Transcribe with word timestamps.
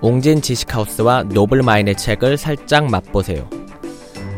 옹진 0.00 0.40
지식하우스와 0.40 1.24
노블마인의 1.24 1.96
책을 1.96 2.36
살짝 2.36 2.88
맛보세요. 2.88 3.48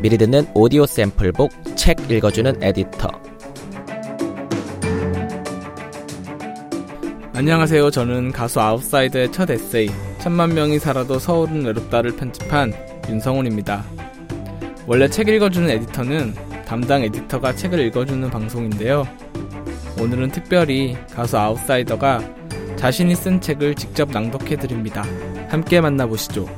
미리 0.00 0.16
듣는 0.16 0.46
오디오 0.54 0.86
샘플북 0.86 1.50
책 1.76 2.10
읽어주는 2.10 2.62
에디터. 2.62 3.10
안녕하세요. 7.34 7.90
저는 7.90 8.32
가수 8.32 8.58
아웃사이더의 8.58 9.32
첫 9.32 9.50
에세이 9.50 9.90
천만 10.18 10.54
명이 10.54 10.78
살아도 10.78 11.18
서울은 11.18 11.66
외롭다를 11.66 12.16
편집한 12.16 12.72
윤성훈입니다. 13.10 13.84
원래 14.86 15.08
책 15.08 15.28
읽어주는 15.28 15.68
에디터는 15.68 16.34
담당 16.64 17.02
에디터가 17.02 17.54
책을 17.54 17.80
읽어주는 17.80 18.30
방송인데요. 18.30 19.06
오늘은 20.00 20.30
특별히 20.30 20.96
가수 21.14 21.36
아웃사이더가 21.36 22.39
자신이 22.80 23.14
쓴 23.14 23.42
책을 23.42 23.74
직접 23.74 24.10
낭독해 24.10 24.56
드립니다. 24.56 25.04
함께 25.50 25.82
만나보시죠. 25.82 26.48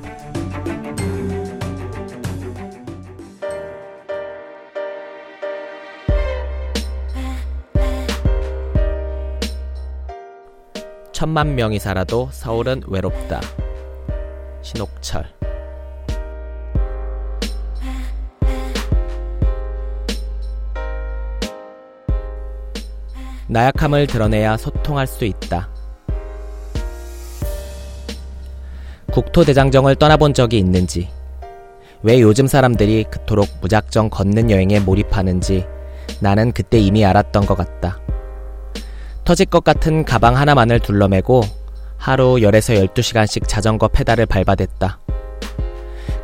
천만 11.11 11.57
명이 11.57 11.81
살아도 11.81 12.29
서울은 12.31 12.83
외롭다. 12.87 13.41
신옥철. 14.63 15.27
나약함을 23.49 24.07
드러내야 24.07 24.57
소통할 24.57 25.09
수 25.09 25.25
있다. 25.25 25.72
국토대장정을 29.13 29.97
떠나본 29.97 30.35
적이 30.35 30.59
있는지, 30.59 31.09
왜 32.03 32.21
요즘 32.21 32.47
사람들이 32.47 33.05
그토록 33.11 33.49
무작정 33.61 34.11
걷는 34.11 34.51
여행에 34.51 34.81
몰입하는지 34.81 35.67
나는 36.21 36.53
그때 36.53 36.79
이미 36.79 37.05
알았던 37.05 37.47
것 37.47 37.55
같다. 37.57 38.01
터질 39.25 39.47
것 39.47 39.63
같은 39.63 40.05
가방 40.05 40.37
하나만을 40.37 40.81
둘러매고 40.81 41.43
하루 41.97 42.35
10에서 42.37 42.89
12시간씩 42.93 43.47
자전거 43.47 43.87
페달을 43.89 44.27
밟아댔다. 44.27 44.99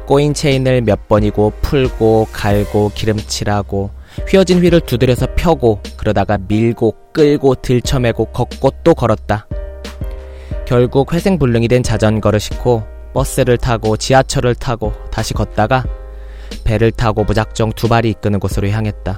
꼬인 0.07 0.33
체인을 0.33 0.81
몇 0.81 1.07
번이고 1.07 1.53
풀고 1.61 2.29
갈고 2.33 2.91
기름칠하고 2.95 3.91
휘어진 4.29 4.65
휠을 4.65 4.81
두드려서 4.81 5.27
펴고 5.37 5.81
그러다가 5.97 6.39
밀고 6.39 6.95
끌고 7.13 7.57
들쳐매고 7.57 8.27
걷고 8.27 8.71
또 8.83 8.95
걸었다. 8.95 9.48
결국 10.69 11.15
회생불능이 11.15 11.67
된 11.67 11.83
자전거를 11.83 12.39
싣고 12.39 12.83
버스를 13.15 13.57
타고 13.57 13.97
지하철을 13.97 14.55
타고 14.55 14.93
다시 15.11 15.33
걷다가 15.33 15.83
배를 16.65 16.93
타고 16.93 17.25
무작정 17.25 17.73
두 17.73 17.89
발이 17.89 18.11
이끄는 18.11 18.39
곳으로 18.39 18.69
향했다. 18.69 19.17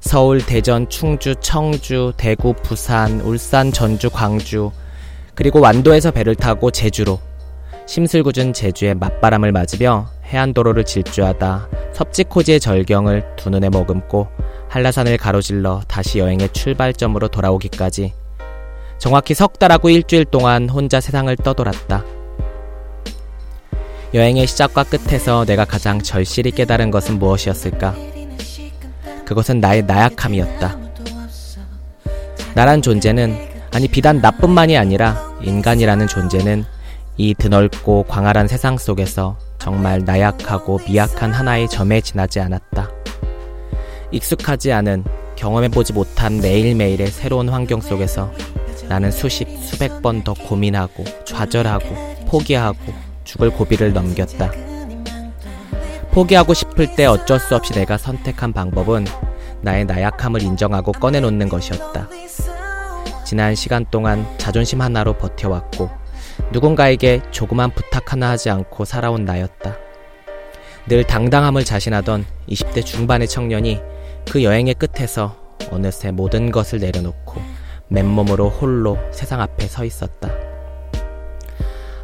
서울, 0.00 0.38
대전, 0.38 0.88
충주, 0.88 1.34
청주, 1.40 2.14
대구, 2.16 2.54
부산, 2.54 3.20
울산, 3.20 3.70
전주, 3.70 4.08
광주, 4.08 4.70
그리고 5.34 5.60
완도에서 5.60 6.10
배를 6.10 6.34
타고 6.34 6.70
제주로 6.70 7.20
심술궂은 7.84 8.54
제주의 8.54 8.94
맞바람을 8.94 9.52
맞으며 9.52 10.08
해안도로를 10.24 10.84
질주하다 10.84 11.68
섭지코지의 11.92 12.60
절경을 12.60 13.36
두 13.36 13.50
눈에 13.50 13.68
머금고 13.68 14.28
한라산을 14.70 15.18
가로질러 15.18 15.82
다시 15.86 16.18
여행의 16.18 16.48
출발점으로 16.54 17.28
돌아오기까지 17.28 18.14
정확히 18.98 19.34
석 19.34 19.58
달하고 19.58 19.90
일주일 19.90 20.24
동안 20.24 20.68
혼자 20.68 21.00
세상을 21.00 21.34
떠돌았다. 21.36 22.04
여행의 24.14 24.46
시작과 24.46 24.84
끝에서 24.84 25.44
내가 25.44 25.64
가장 25.64 26.00
절실히 26.00 26.50
깨달은 26.50 26.90
것은 26.90 27.18
무엇이었을까? 27.18 27.94
그것은 29.24 29.60
나의 29.60 29.82
나약함이었다. 29.82 30.78
나란 32.54 32.80
존재는, 32.80 33.36
아니, 33.74 33.88
비단 33.88 34.20
나뿐만이 34.20 34.78
아니라 34.78 35.36
인간이라는 35.42 36.06
존재는 36.06 36.64
이 37.18 37.34
드넓고 37.34 38.04
광활한 38.04 38.48
세상 38.48 38.78
속에서 38.78 39.36
정말 39.58 40.04
나약하고 40.04 40.80
미약한 40.86 41.32
하나의 41.32 41.68
점에 41.68 42.00
지나지 42.00 42.40
않았다. 42.40 42.88
익숙하지 44.12 44.72
않은 44.72 45.04
경험해보지 45.34 45.92
못한 45.92 46.40
매일매일의 46.40 47.08
새로운 47.08 47.48
환경 47.48 47.80
속에서 47.80 48.32
나는 48.88 49.10
수십, 49.10 49.48
수백 49.60 50.00
번 50.02 50.22
더 50.22 50.34
고민하고 50.34 51.04
좌절하고 51.24 51.86
포기하고 52.28 52.78
죽을 53.24 53.50
고비를 53.50 53.92
넘겼다. 53.92 54.50
포기하고 56.12 56.54
싶을 56.54 56.94
때 56.94 57.04
어쩔 57.06 57.38
수 57.38 57.54
없이 57.54 57.72
내가 57.72 57.98
선택한 57.98 58.52
방법은 58.52 59.04
나의 59.60 59.84
나약함을 59.84 60.42
인정하고 60.42 60.92
꺼내놓는 60.92 61.48
것이었다. 61.48 62.08
지난 63.24 63.54
시간 63.54 63.84
동안 63.90 64.26
자존심 64.38 64.80
하나로 64.80 65.14
버텨왔고 65.18 65.90
누군가에게 66.52 67.22
조그만 67.32 67.70
부탁 67.70 68.12
하나 68.12 68.30
하지 68.30 68.50
않고 68.50 68.84
살아온 68.84 69.24
나였다. 69.24 69.76
늘 70.86 71.02
당당함을 71.04 71.64
자신하던 71.64 72.24
20대 72.48 72.84
중반의 72.84 73.26
청년이 73.26 73.80
그 74.30 74.44
여행의 74.44 74.74
끝에서 74.74 75.36
어느새 75.70 76.12
모든 76.12 76.52
것을 76.52 76.78
내려놓고 76.78 77.42
맨몸으로 77.88 78.48
홀로 78.48 78.98
세상 79.12 79.40
앞에 79.40 79.66
서 79.66 79.84
있었다. 79.84 80.30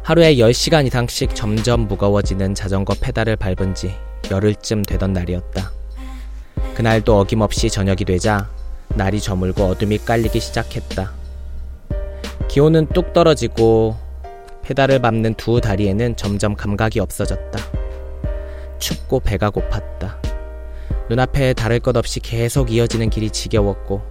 하루에 0.03 0.35
10시간 0.35 0.85
이상씩 0.85 1.33
점점 1.33 1.87
무거워지는 1.87 2.55
자전거 2.55 2.93
페달을 2.99 3.35
밟은 3.37 3.75
지 3.75 3.93
열흘쯤 4.29 4.83
되던 4.83 5.13
날이었다. 5.13 5.71
그날도 6.75 7.19
어김없이 7.19 7.69
저녁이 7.69 8.05
되자 8.05 8.49
날이 8.89 9.21
저물고 9.21 9.63
어둠이 9.63 9.99
깔리기 9.99 10.39
시작했다. 10.39 11.11
기온은 12.47 12.87
뚝 12.87 13.13
떨어지고 13.13 13.95
페달을 14.63 14.99
밟는 14.99 15.35
두 15.35 15.61
다리에는 15.61 16.15
점점 16.15 16.55
감각이 16.55 16.99
없어졌다. 16.99 17.59
춥고 18.79 19.21
배가 19.21 19.49
고팠다. 19.49 20.17
눈앞에 21.09 21.53
다를 21.53 21.79
것 21.79 21.95
없이 21.95 22.19
계속 22.19 22.71
이어지는 22.71 23.09
길이 23.09 23.29
지겨웠고 23.29 24.01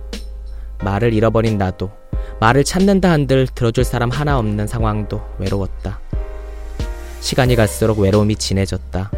말을 0.83 1.13
잃어버린 1.13 1.59
나도 1.59 1.91
말을 2.41 2.65
찾는다 2.65 3.11
한들 3.11 3.47
들어줄 3.47 3.85
사람 3.85 4.11
하나 4.11 4.39
없는 4.39 4.67
상황도 4.67 5.21
외로웠다. 5.39 6.01
시간이 7.21 7.55
갈수록 7.57 8.01
외로움이 8.01 8.37
진해졌다. 8.37 9.11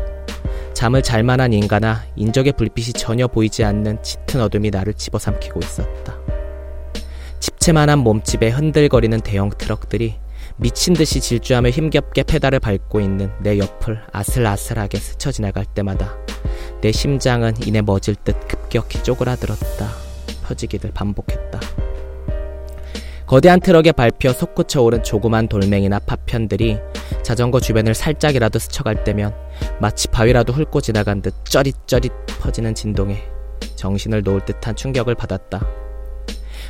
잠을 0.75 1.03
잘 1.03 1.23
만한 1.23 1.53
인간아 1.53 2.05
인적의 2.17 2.53
불빛이 2.53 2.93
전혀 2.93 3.27
보이지 3.27 3.65
않는 3.65 4.03
짙은 4.03 4.41
어둠이 4.41 4.71
나를 4.71 4.95
집어삼키고 4.95 5.61
있었다. 5.61 6.19
집채만한 7.41 8.01
몸집에 8.01 8.51
흔들거리는 8.51 9.21
대형 9.21 9.51
트럭들이 9.51 10.17
미친 10.57 10.95
듯이 10.95 11.21
질주하며 11.21 11.71
힘겹게 11.71 12.25
페달을 12.25 12.61
밟고 12.61 13.01
있는 13.01 13.31
내 13.41 13.59
옆을 13.59 14.03
아슬아슬하게 14.13 14.99
스쳐 14.99 15.33
지나갈 15.33 15.65
때마다 15.65 16.17
내 16.81 16.93
심장은 16.93 17.55
이내 17.67 17.81
멎을 17.81 18.15
듯 18.23 18.47
급격히 18.47 19.03
쪼그라들었다. 19.03 20.03
퍼지기를 20.44 20.93
반복했다. 20.93 21.60
거대한 23.27 23.59
트럭에 23.59 23.93
밟혀 23.93 24.32
솟구쳐 24.32 24.82
오른 24.82 25.03
조그만 25.03 25.49
돌멩이나 25.49 25.99
파편들이 25.99 26.78
자전거 27.22 27.59
주변을 27.59 27.94
살짝이라도 27.94 28.59
스쳐갈 28.59 29.03
때면 29.03 29.34
마치 29.81 30.09
바위라도 30.09 30.53
훑고 30.53 30.83
지나간 30.83 31.22
듯 31.22 31.34
쩌릿쩌릿 31.44 32.12
퍼지는 32.41 32.75
진동에 32.75 33.22
정신을 33.77 34.22
놓을 34.22 34.44
듯한 34.44 34.77
충격을 34.77 35.15
받았다. 35.15 35.66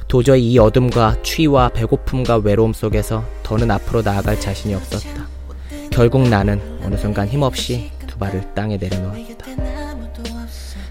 도저히 0.07 0.53
이 0.53 0.59
어둠과 0.59 1.23
추위와 1.23 1.71
배고픔과 1.71 2.37
외로움 2.39 2.73
속에서 2.73 3.25
더는 3.43 3.71
앞으로 3.71 4.03
나아갈 4.03 4.39
자신이 4.39 4.75
없었다. 4.75 5.27
결국 5.91 6.29
나는 6.29 6.61
어느 6.83 6.97
순간 6.97 7.27
힘없이 7.27 7.91
두 8.07 8.17
발을 8.19 8.55
땅에 8.55 8.77
내려놓았다. 8.77 9.45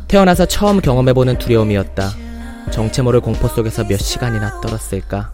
태어나서 0.07 0.45
처음 0.45 0.81
경험해보는 0.81 1.37
두려움이었다. 1.37 2.22
정체 2.71 3.01
모를 3.01 3.19
공포 3.21 3.47
속에서 3.47 3.83
몇 3.83 3.97
시간이나 3.97 4.61
떨었을까? 4.61 5.31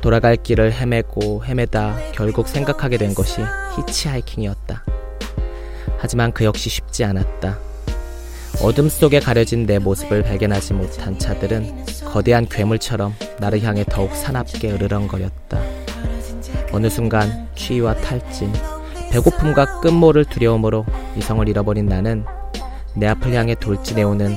돌아갈 0.00 0.36
길을 0.36 0.72
헤매고 0.72 1.44
헤매다 1.44 1.96
결국 2.12 2.48
생각하게 2.48 2.96
된 2.98 3.14
것이 3.14 3.42
히치하이킹이었다. 3.76 4.84
하지만 5.98 6.32
그 6.32 6.44
역시 6.44 6.70
쉽지 6.70 7.04
않았다. 7.04 7.58
어둠 8.62 8.88
속에 8.88 9.20
가려진 9.20 9.64
내 9.66 9.78
모습을 9.78 10.22
발견하지 10.22 10.74
못한 10.74 11.18
차들은 11.18 11.86
거대한 12.12 12.46
괴물처럼 12.46 13.14
나를 13.38 13.62
향해 13.62 13.84
더욱 13.88 14.14
사납게 14.14 14.72
으르렁거렸다. 14.72 15.60
어느 16.72 16.88
순간 16.88 17.48
추위와 17.54 17.94
탈진, 17.96 18.52
배고픔과 19.10 19.80
끝모를 19.80 20.24
두려움으로 20.24 20.84
이성을 21.16 21.48
잃어버린 21.48 21.86
나는 21.86 22.24
내 22.94 23.06
앞을 23.08 23.32
향해 23.32 23.54
돌진해오는 23.54 24.36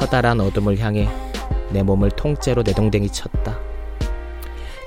커다란 0.00 0.40
어둠을 0.40 0.78
향해 0.78 1.10
내 1.68 1.82
몸을 1.82 2.10
통째로 2.12 2.62
내동댕이 2.62 3.10
쳤다. 3.10 3.58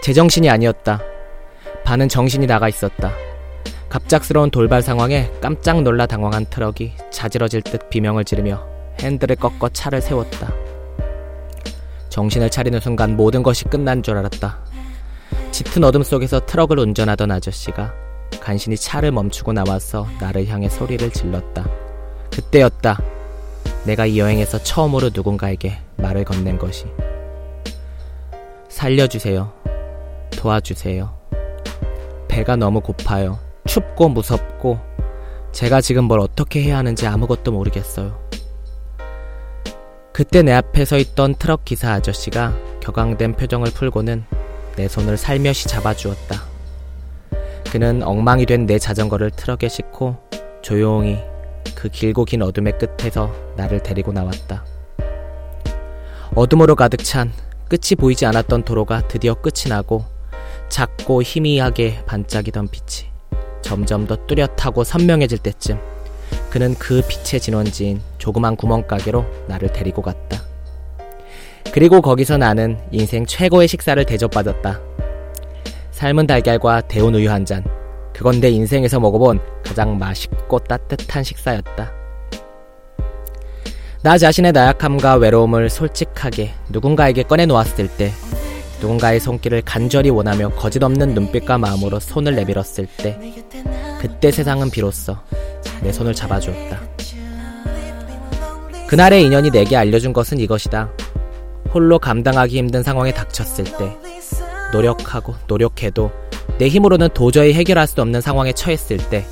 제정신이 0.02 0.50
아니었다. 0.50 1.00
반은 1.86 2.10
정신이 2.10 2.48
나가 2.48 2.68
있었다. 2.68 3.12
갑작스러운 3.90 4.50
돌발 4.50 4.82
상황에 4.82 5.32
깜짝 5.40 5.84
놀라 5.84 6.08
당황한 6.08 6.48
트럭이 6.50 6.94
자지러질 7.12 7.62
듯 7.62 7.92
비명을 7.92 8.26
지르며 8.26 8.66
핸들을 9.02 9.36
꺾어 9.36 9.70
차를 9.70 10.02
세웠다. 10.02 10.52
정신을 12.10 12.50
차리는 12.50 12.80
순간 12.80 13.16
모든 13.16 13.44
것이 13.44 13.66
끝난 13.66 14.02
줄 14.02 14.18
알았다. 14.18 14.58
짙은 15.52 15.84
어둠 15.84 16.02
속에서 16.02 16.44
트럭을 16.44 16.80
운전하던 16.80 17.30
아저씨가 17.30 17.94
간신히 18.40 18.76
차를 18.76 19.12
멈추고 19.12 19.54
나와서 19.54 20.08
나를 20.20 20.48
향해 20.48 20.68
소리를 20.70 21.08
질렀다. 21.12 21.70
그때였다. 22.32 23.23
내가 23.86 24.06
이 24.06 24.18
여행에서 24.20 24.60
처음으로 24.64 25.10
누군가에게 25.14 25.78
말을 25.98 26.24
건넨 26.24 26.58
것이. 26.58 26.86
살려주세요. 28.70 29.52
도와주세요. 30.32 31.14
배가 32.28 32.56
너무 32.56 32.82
고파요. 32.82 33.40
춥고 33.66 34.10
무섭고 34.10 34.80
제가 35.52 35.82
지금 35.82 36.06
뭘 36.06 36.20
어떻게 36.20 36.64
해야 36.64 36.78
하는지 36.78 37.06
아무것도 37.06 37.52
모르겠어요. 37.52 38.20
그때 40.12 40.42
내 40.42 40.52
앞에 40.54 40.86
서 40.86 40.98
있던 40.98 41.36
트럭 41.36 41.66
기사 41.66 41.92
아저씨가 41.94 42.56
격앙된 42.82 43.34
표정을 43.34 43.72
풀고는 43.72 44.24
내 44.76 44.88
손을 44.88 45.18
살며시 45.18 45.68
잡아주었다. 45.68 46.42
그는 47.72 48.04
엉망이 48.04 48.46
된 48.46 48.66
내 48.66 48.78
자전거를 48.80 49.32
트럭에 49.32 49.68
싣고 49.70 50.18
조용히 50.62 51.20
그 51.76 51.90
길고 51.90 52.26
긴 52.26 52.42
어둠의 52.42 52.78
끝에서 52.78 53.34
나를 53.56 53.82
데리고 53.84 54.12
나왔다. 54.12 54.66
어둠으로 56.36 56.76
가득 56.76 57.04
찬 57.04 57.32
끝이 57.68 57.96
보이지 57.98 58.26
않았던 58.26 58.64
도로가 58.64 59.08
드디어 59.08 59.34
끝이 59.34 59.70
나고 59.70 60.06
작고 60.70 61.22
희미하게 61.22 62.04
반짝이던 62.06 62.70
빛이 62.70 63.12
점점 63.62 64.08
더 64.08 64.16
뚜렷하고 64.28 64.84
선명해질 64.84 65.40
때쯤 65.40 65.80
그는 66.50 66.76
그 66.76 67.02
빛의 67.08 67.40
진원지인 67.40 68.02
조그만 68.18 68.56
구멍가게로 68.56 69.26
나를 69.48 69.74
데리고 69.74 70.02
갔다. 70.02 70.42
그리고 71.72 72.02
거기서 72.02 72.38
나는 72.38 72.78
인생 72.92 73.26
최고의 73.26 73.68
식사를 73.68 74.04
대접받았다. 74.06 74.80
삶은 75.92 76.28
달걀과 76.28 76.82
데운 76.82 77.16
우유 77.16 77.32
한 77.32 77.46
잔. 77.46 77.64
그건 78.14 78.40
내 78.40 78.50
인생에서 78.50 79.00
먹어본 79.00 79.40
가장 79.64 79.98
맛있고 79.98 80.60
따뜻한 80.60 81.24
식사였다. 81.24 81.92
나 84.04 84.18
자신의 84.18 84.52
나약함과 84.52 85.16
외로움을 85.16 85.70
솔직하게 85.70 86.52
누군가에게 86.70 87.24
꺼내놓았을 87.24 87.88
때, 87.98 88.12
누군가의 88.82 89.22
손길을 89.22 89.62
간절히 89.62 90.10
원하며 90.10 90.50
거짓없는 90.56 91.14
눈빛과 91.14 91.58
마음으로 91.58 92.00
손을 92.00 92.36
내밀었을 92.36 92.86
때, 92.98 93.18
그때 94.02 94.30
세상은 94.30 94.70
비로소 94.70 95.16
내 95.82 95.92
손을 95.92 96.14
잡아주었다. 96.14 96.82
그날의 98.88 99.24
인연이 99.24 99.50
내게 99.50 99.78
알려준 99.78 100.12
것은 100.12 100.40
이것이다. 100.40 100.90
홀로 101.74 101.98
감당하기 101.98 102.58
힘든 102.58 102.84
상황에 102.84 103.14
닥쳤을 103.14 103.64
때, 103.64 103.98
노력하고 104.74 105.36
노력해도 105.48 106.12
내 106.58 106.68
힘으로는 106.68 107.10
도저히 107.14 107.54
해결할 107.54 107.88
수 107.88 108.02
없는 108.02 108.20
상황에 108.22 108.52
처했을 108.52 108.98
때, 108.98 109.26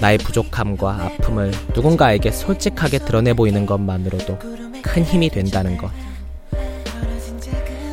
나의 0.00 0.18
부족함과 0.18 1.04
아픔을 1.04 1.52
누군가에게 1.74 2.30
솔직하게 2.30 2.98
드러내 2.98 3.34
보이는 3.34 3.66
것만으로도 3.66 4.38
큰 4.82 5.02
힘이 5.02 5.30
된다는 5.30 5.76
것. 5.76 5.90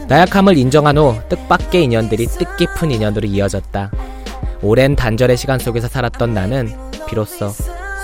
나약함을 0.07 0.57
인정한 0.57 0.97
후 0.97 1.15
뜻밖의 1.27 1.83
인연들이 1.85 2.27
뜻깊은 2.27 2.91
인연으로 2.91 3.27
이어졌다. 3.27 3.91
오랜 4.61 4.95
단절의 4.95 5.35
시간 5.35 5.59
속에서 5.59 5.87
살았던 5.87 6.33
나는 6.33 6.69
비로소 7.07 7.49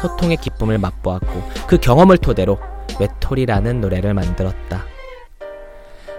소통의 0.01 0.37
기쁨을 0.37 0.77
맛보았고 0.79 1.43
그 1.67 1.77
경험을 1.77 2.17
토대로 2.17 2.59
외톨이라는 2.99 3.79
노래를 3.79 4.13
만들었다. 4.13 4.92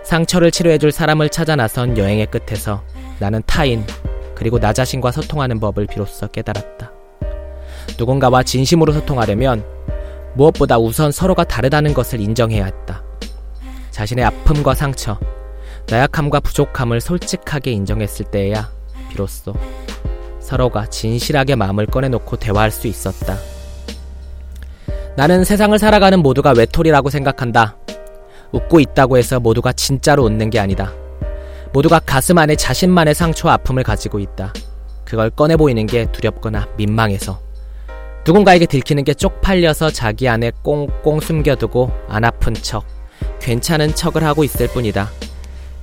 상처를 0.05 0.51
치료해줄 0.51 0.93
사람을 0.93 1.31
찾아 1.31 1.57
나선 1.57 1.97
여행의 1.97 2.27
끝에서 2.27 2.83
나는 3.19 3.43
타인, 3.47 3.85
그리고 4.35 4.59
나 4.59 4.73
자신과 4.73 5.11
소통하는 5.11 5.59
법을 5.61 5.87
비로소 5.87 6.29
깨달았다. 6.29 6.93
누군가와 7.99 8.43
진심으로 8.43 8.93
소통하려면 8.93 9.65
무엇보다 10.35 10.79
우선 10.79 11.11
서로가 11.11 11.45
다르다는 11.45 11.95
것을 11.95 12.21
인정해야 12.21 12.65
했다. 12.65 13.03
자신의 13.91 14.25
아픔과 14.25 14.75
상처, 14.75 15.19
나약함과 15.89 16.41
부족함을 16.41 17.01
솔직하게 17.01 17.73
인정했을 17.73 18.27
때에야 18.27 18.71
비로소 19.11 19.55
서로가 20.41 20.87
진실하게 20.87 21.55
마음을 21.55 21.87
꺼내놓고 21.87 22.37
대화할 22.37 22.71
수 22.71 22.89
있었다. 22.89 23.39
나는 25.17 25.45
세상을 25.45 25.79
살아가는 25.79 26.19
모두가 26.19 26.51
외톨이라고 26.51 27.09
생각한다. 27.09 27.77
웃고 28.55 28.79
있다고 28.79 29.19
해서 29.19 29.41
모두가 29.41 29.73
진짜로 29.73 30.25
웃는 30.25 30.51
게 30.51 30.61
아니다. 30.61 30.93
모두가 31.73 31.99
가슴 31.99 32.39
안에 32.39 32.55
자신만의 32.55 33.15
상처와 33.15 33.55
아픔을 33.55 33.83
가지고 33.83 34.21
있다. 34.21 34.53
그걸 35.05 35.31
꺼내 35.31 35.57
보이는 35.57 35.85
게 35.87 36.07
두렵거나 36.13 36.69
민망해서. 36.77 37.41
누군가에게 38.25 38.67
들키는 38.67 39.05
게 39.05 39.13
쪽팔려서 39.13 39.91
자기 39.91 40.29
안에 40.29 40.53
꽁꽁 40.63 41.21
숨겨두고 41.21 41.91
안 42.09 42.25
아픈 42.25 42.55
척, 42.55 42.85
괜찮은 43.41 43.95
척을 43.95 44.23
하고 44.23 44.45
있을 44.45 44.69
뿐이다. 44.69 45.11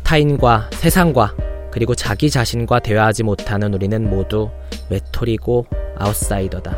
타인과 0.03 0.69
세상과 0.71 1.35
그리고 1.71 1.93
자기 1.93 2.29
자신과 2.29 2.79
대화하지 2.79 3.23
못하는 3.23 3.73
우리는 3.73 4.09
모두 4.09 4.49
외톨이고 4.89 5.67
아웃사이더다. 5.97 6.77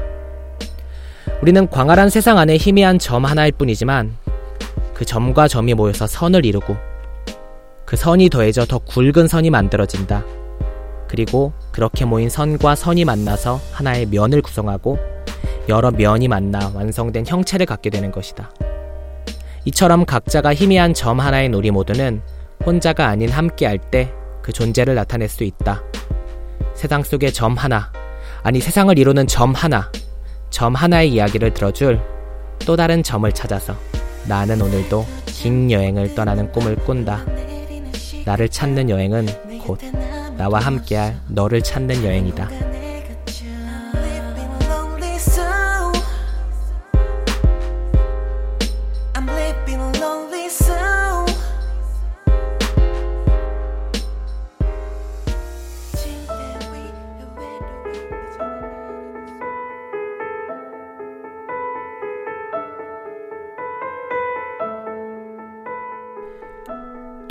우리는 1.41 1.69
광활한 1.69 2.09
세상 2.09 2.37
안에 2.37 2.57
희미한 2.57 2.99
점 2.99 3.25
하나일 3.25 3.53
뿐이지만 3.53 4.17
그 5.03 5.05
점과 5.05 5.49
점이 5.49 5.73
모여서 5.73 6.07
선을 6.07 6.45
이루고 6.45 6.77
그 7.83 7.97
선이 7.97 8.29
더해져 8.29 8.65
더 8.65 8.79
굵은 8.79 9.27
선이 9.27 9.49
만들어진다. 9.49 10.23
그리고 11.09 11.51
그렇게 11.73 12.05
모인 12.05 12.29
선과 12.29 12.75
선이 12.75 13.03
만나서 13.03 13.59
하나의 13.73 14.05
면을 14.05 14.41
구성하고 14.41 14.97
여러 15.67 15.91
면이 15.91 16.29
만나 16.29 16.71
완성된 16.73 17.25
형체를 17.27 17.65
갖게 17.65 17.89
되는 17.89 18.13
것이다. 18.13 18.49
이처럼 19.65 20.05
각자가 20.05 20.53
희미한 20.53 20.93
점 20.93 21.19
하나인 21.19 21.53
우리 21.53 21.69
모두는 21.69 22.21
혼자가 22.65 23.07
아닌 23.09 23.29
함께 23.29 23.65
할 23.65 23.77
때 23.77 24.09
그 24.41 24.53
존재를 24.53 24.95
나타낼 24.95 25.27
수 25.27 25.43
있다. 25.43 25.83
세상 26.75 27.03
속의 27.03 27.33
점 27.33 27.55
하나, 27.55 27.91
아니 28.41 28.61
세상을 28.61 28.97
이루는 28.97 29.27
점 29.27 29.53
하나, 29.53 29.91
점 30.49 30.75
하나의 30.75 31.11
이야기를 31.11 31.53
들어줄 31.53 31.99
또 32.65 32.77
다른 32.77 33.03
점을 33.03 33.29
찾아서 33.33 33.75
나는 34.27 34.61
오늘도 34.61 35.05
긴 35.25 35.69
여행을 35.69 36.15
떠나는 36.15 36.51
꿈을 36.51 36.75
꾼다. 36.75 37.25
나를 38.25 38.47
찾는 38.49 38.89
여행은 38.89 39.27
곧 39.65 39.79
나와 40.37 40.59
함께할 40.59 41.17
너를 41.27 41.61
찾는 41.61 42.03
여행이다. 42.03 42.72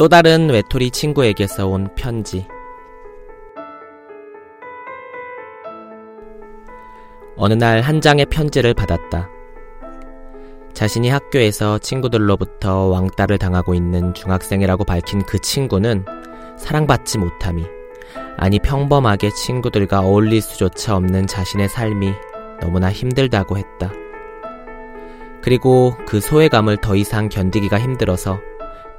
또 0.02 0.08
다른 0.08 0.50
외톨이 0.50 0.90
친구에게서 0.90 1.68
온 1.68 1.86
편지. 1.94 2.44
어느 7.36 7.54
날 7.54 7.80
한 7.82 8.00
장의 8.00 8.26
편지를 8.26 8.74
받았다. 8.74 9.30
자신이 10.72 11.08
학교에서 11.08 11.78
친구들로부터 11.78 12.88
왕따를 12.88 13.38
당하고 13.38 13.74
있는 13.74 14.12
중학생이라고 14.12 14.82
밝힌 14.82 15.22
그 15.22 15.38
친구는 15.38 16.04
사랑받지 16.58 17.18
못함이, 17.18 17.64
아니 18.36 18.58
평범하게 18.58 19.30
친구들과 19.30 20.00
어울릴 20.00 20.42
수조차 20.42 20.96
없는 20.96 21.28
자신의 21.28 21.68
삶이 21.68 22.12
너무나 22.60 22.90
힘들다고 22.90 23.56
했다. 23.56 23.92
그리고 25.42 25.96
그 26.06 26.20
소외감을 26.20 26.78
더 26.78 26.96
이상 26.96 27.28
견디기가 27.28 27.78
힘들어서 27.78 28.40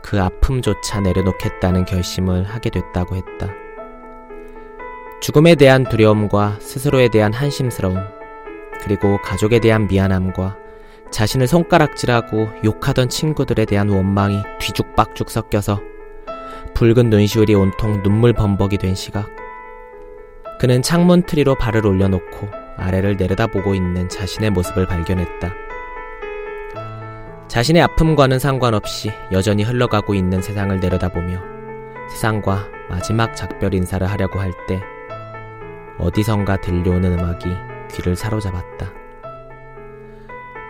그 0.04 0.22
아픔조차 0.22 1.00
내려놓겠다는 1.00 1.86
결심을 1.86 2.44
하게 2.44 2.70
됐다고 2.70 3.16
했다. 3.16 3.48
죽음에 5.22 5.56
대한 5.56 5.86
두려움과 5.86 6.58
스스로에 6.60 7.08
대한 7.08 7.34
한심스러움, 7.34 7.98
그리고 8.82 9.18
가족에 9.24 9.60
대한 9.60 9.88
미안함과 9.88 10.58
자신을 11.10 11.48
손가락질하고 11.48 12.50
욕하던 12.66 13.08
친구들에 13.08 13.66
대한 13.66 13.88
원망이 13.88 14.42
뒤죽박죽 14.60 15.30
섞여서 15.30 15.80
붉은 16.74 17.10
눈시울이 17.10 17.56
온통 17.56 18.04
눈물 18.04 18.34
범벅이 18.34 18.78
된 18.78 18.96
시각. 18.96 19.30
그는 20.60 20.82
창문 20.82 21.24
트리로 21.24 21.56
발을 21.56 21.86
올려놓고 21.86 22.50
아래를 22.78 23.16
내려다보고 23.16 23.76
있는 23.76 24.10
자신의 24.10 24.50
모습을 24.52 24.86
발견했다. 24.88 25.54
자신의 27.54 27.84
아픔과는 27.84 28.40
상관없이 28.40 29.12
여전히 29.32 29.62
흘러가고 29.62 30.16
있는 30.16 30.42
세상을 30.42 30.80
내려다보며 30.80 31.40
세상과 32.10 32.68
마지막 32.90 33.36
작별 33.36 33.76
인사를 33.76 34.10
하려고 34.10 34.40
할 34.40 34.52
때 34.68 34.82
어디선가 36.00 36.62
들려오는 36.62 37.14
음악이 37.20 37.46
귀를 37.92 38.16
사로잡았다. 38.16 38.92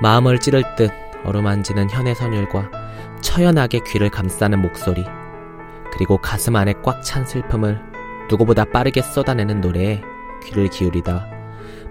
마음을 0.01 0.39
찌를 0.39 0.63
듯 0.75 0.91
어루만지는 1.23 1.89
현의 1.89 2.15
선율과 2.15 2.69
처연하게 3.21 3.79
귀를 3.87 4.09
감싸는 4.09 4.61
목소리, 4.61 5.05
그리고 5.93 6.17
가슴 6.17 6.57
안에 6.57 6.73
꽉 6.83 7.01
찬 7.01 7.25
슬픔을 7.25 7.79
누구보다 8.29 8.65
빠르게 8.65 9.01
쏟아내는 9.01 9.61
노래에 9.61 10.01
귀를 10.43 10.67
기울이다 10.67 11.29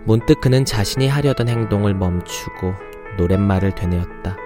문득 0.05 0.43
그는 0.43 0.67
자신이 0.67 1.09
하려던 1.09 1.49
행동을 1.49 1.95
멈추고 1.95 2.75
노랫말을 3.17 3.75
되뇌었다. 3.75 4.37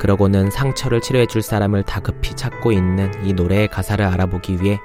그러고는 0.00 0.50
상처를 0.50 1.02
치료해 1.02 1.26
줄 1.26 1.42
사람을 1.42 1.82
다급히 1.82 2.34
찾고 2.34 2.72
있는 2.72 3.12
이 3.22 3.34
노래의 3.34 3.68
가사를 3.68 4.02
알아보기 4.02 4.62
위해 4.62 4.80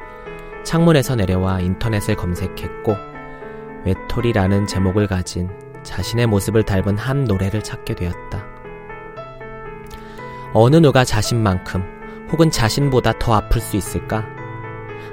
창문에서 0.66 1.16
내려와 1.16 1.62
인터넷을 1.62 2.16
검색했고 2.16 2.98
외톨이라는 3.86 4.68
제목을 4.68 5.08
가진 5.08 5.50
자신의 5.84 6.28
모습을 6.28 6.64
닮은 6.64 6.98
한 6.98 7.24
노래를 7.24 7.64
찾게 7.64 7.96
되었다. 7.96 8.46
어느 10.52 10.76
누가 10.76 11.06
자신만큼 11.06 12.28
혹은 12.34 12.52
자신보다 12.52 13.14
더 13.18 13.36
아플 13.36 13.62
수 13.62 13.78
있을까? 13.78 14.26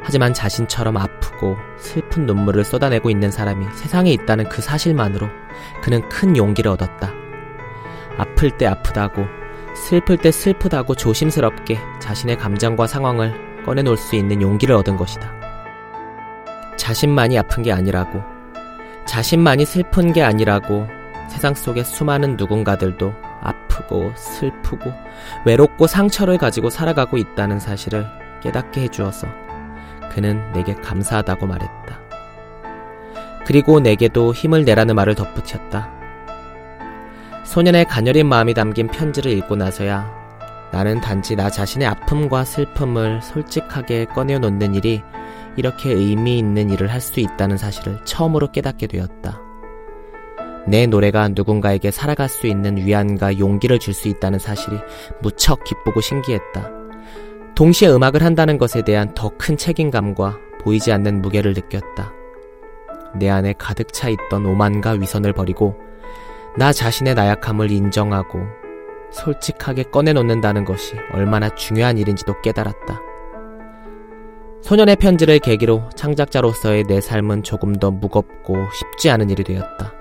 하지만 0.03 0.35
자신처럼 0.35 0.97
아프고 0.97 1.57
슬픈 1.79 2.27
눈물을 2.27 2.65
쏟아내고 2.65 3.09
있는 3.09 3.31
사람이 3.31 3.67
세상에 3.75 4.11
있다는 4.11 4.49
그 4.49 4.63
사실만으로 4.63 5.29
그는 5.81 6.09
큰 6.09 6.37
용기를 6.37 6.73
얻었다. 6.73 7.13
아플 8.19 8.51
때 8.51 8.67
아프다고, 8.67 9.27
슬플 9.75 10.19
때 10.19 10.31
슬프다고 10.31 10.95
조심스럽게 10.95 11.79
자신의 12.01 12.39
감정과 12.39 12.87
상황을 12.87 13.63
꺼내놓을 13.65 13.97
수 13.97 14.17
있는 14.17 14.43
용기를 14.43 14.75
얻은 14.75 14.97
것이다. 14.97 15.33
자신만이 16.77 17.39
아픈 17.39 17.63
게 17.63 17.73
아니라고, 17.73 18.23
자신만이 19.07 19.65
슬픈 19.65 20.13
게 20.13 20.23
아니라고 20.23 20.87
세상 21.29 21.55
속의 21.55 21.85
수많은 21.85 22.37
누군가들도 22.37 23.15
아프고 23.41 24.13
슬프고 24.17 24.93
외롭고 25.47 25.87
상처를 25.87 26.39
가지고 26.39 26.71
살아가고 26.71 27.17
있다는 27.17 27.59
사실을 27.59 28.07
깨닫게 28.43 28.83
해주어서 28.83 29.27
그는 30.13 30.53
내게 30.53 30.75
감사하다고 30.75 31.47
말했다. 31.47 32.01
그리고 33.45 33.81
내게도 33.81 34.35
힘을 34.35 34.65
내라는 34.65 34.95
말을 34.95 35.15
덧붙였다. 35.15 36.02
소년의 37.53 37.85
가녀린 37.85 38.29
마음이 38.29 38.55
담긴 38.55 38.87
편지를 38.87 39.31
읽고 39.33 39.57
나서야 39.57 40.11
나는 40.73 41.03
단지 41.03 41.37
나 41.37 41.51
자신의 41.51 41.87
아픔과 41.87 42.47
슬픔을 42.47 43.21
솔직하게 43.21 44.07
꺼내놓는 44.07 44.75
일이 44.75 45.03
이렇게 45.59 45.93
의미 45.93 46.39
있는 46.39 46.71
일을 46.71 46.91
할 46.91 47.03
수 47.03 47.21
있다는 47.21 47.59
사실을 47.59 48.03
처음으로 48.07 48.53
깨닫게 48.53 48.87
되었다. 48.87 49.39
내 50.67 50.87
노래가 50.87 51.29
누군가에게 51.29 51.91
살아갈 51.91 52.31
수 52.31 52.47
있는 52.47 52.79
위안과 52.79 53.39
용기를 53.39 53.79
줄 53.81 53.93
수 53.93 54.09
있다는 54.09 54.39
사실이 54.39 54.79
무척 55.21 55.63
기쁘고 55.65 56.01
신기했다. 56.01 56.71
동시에 57.55 57.91
음악을 57.91 58.23
한다는 58.23 58.57
것에 58.57 58.81
대한 58.81 59.13
더 59.15 59.29
큰 59.37 59.59
책임감과 59.59 60.39
보이지 60.63 60.91
않는 60.91 61.21
무게를 61.21 61.53
느꼈다. 61.53 62.15
내 63.17 63.29
안에 63.29 63.53
가득 63.59 63.93
차 63.93 64.09
있던 64.09 64.47
오만과 64.47 64.93
위선을 64.93 65.35
버리고 65.35 65.92
나 66.57 66.73
자신의 66.73 67.15
나약함을 67.15 67.71
인정하고 67.71 68.41
솔직하게 69.11 69.85
꺼내놓는다는 69.85 70.65
것이 70.65 70.97
얼마나 71.13 71.49
중요한 71.55 71.97
일인지도 71.97 72.41
깨달았다. 72.43 73.01
소년의 74.63 74.97
편지를 74.97 75.39
계기로 75.39 75.89
창작자로서의 75.97 76.85
내 76.85 77.01
삶은 77.01 77.43
조금 77.43 77.75
더 77.75 77.91
무겁고 77.91 78.57
쉽지 78.75 79.11
않은 79.11 79.31
일이 79.31 79.43
되었다. 79.45 79.93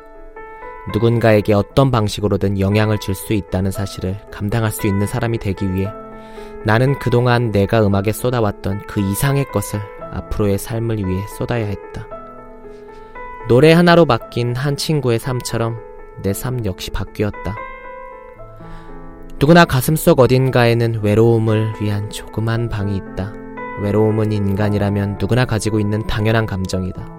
누군가에게 0.94 1.54
어떤 1.54 1.90
방식으로든 1.90 2.60
영향을 2.60 2.98
줄 3.00 3.16
수 3.16 3.34
있다는 3.34 3.72
사실을 3.72 4.20
감당할 4.32 4.72
수 4.72 4.88
있는 4.88 5.08
사람이 5.08 5.38
되기 5.38 5.74
위해 5.74 5.88
나는 6.66 6.98
그동안 7.00 7.52
내가 7.52 7.86
음악에 7.86 8.12
쏟아왔던 8.12 8.88
그 8.88 9.00
이상의 9.00 9.46
것을 9.52 9.80
앞으로의 10.12 10.58
삶을 10.58 10.98
위해 10.98 11.26
쏟아야 11.38 11.66
했다. 11.66 12.08
노래 13.48 13.72
하나로 13.74 14.06
바뀐 14.06 14.56
한 14.56 14.76
친구의 14.76 15.18
삶처럼 15.18 15.91
내 16.22 16.34
삶 16.34 16.66
역시 16.66 16.92
바뀌었다. 16.92 17.56
누구나 19.40 19.66
가슴속 19.66 20.20
어딘가에는 20.20 21.00
외로움을 21.02 21.74
위한 21.82 22.10
조그만 22.10 22.70
방이 22.70 22.96
있다. 22.98 23.34
외로움은 23.82 24.32
인간이라면 24.32 25.18
누구나 25.20 25.46
가지고 25.46 25.80
있는 25.80 26.06
당연한 26.06 26.46
감정이다. 26.46 27.10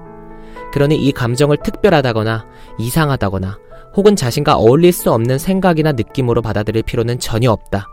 그러니 0.72 0.96
이 0.96 1.12
감정을 1.12 1.58
특별하다거나 1.64 2.46
이상하다거나 2.78 3.58
혹은 3.96 4.16
자신과 4.16 4.56
어울릴 4.56 4.92
수 4.92 5.10
없는 5.12 5.38
생각이나 5.38 5.92
느낌으로 5.92 6.40
받아들일 6.40 6.82
필요는 6.82 7.18
전혀 7.18 7.50
없다. 7.50 7.88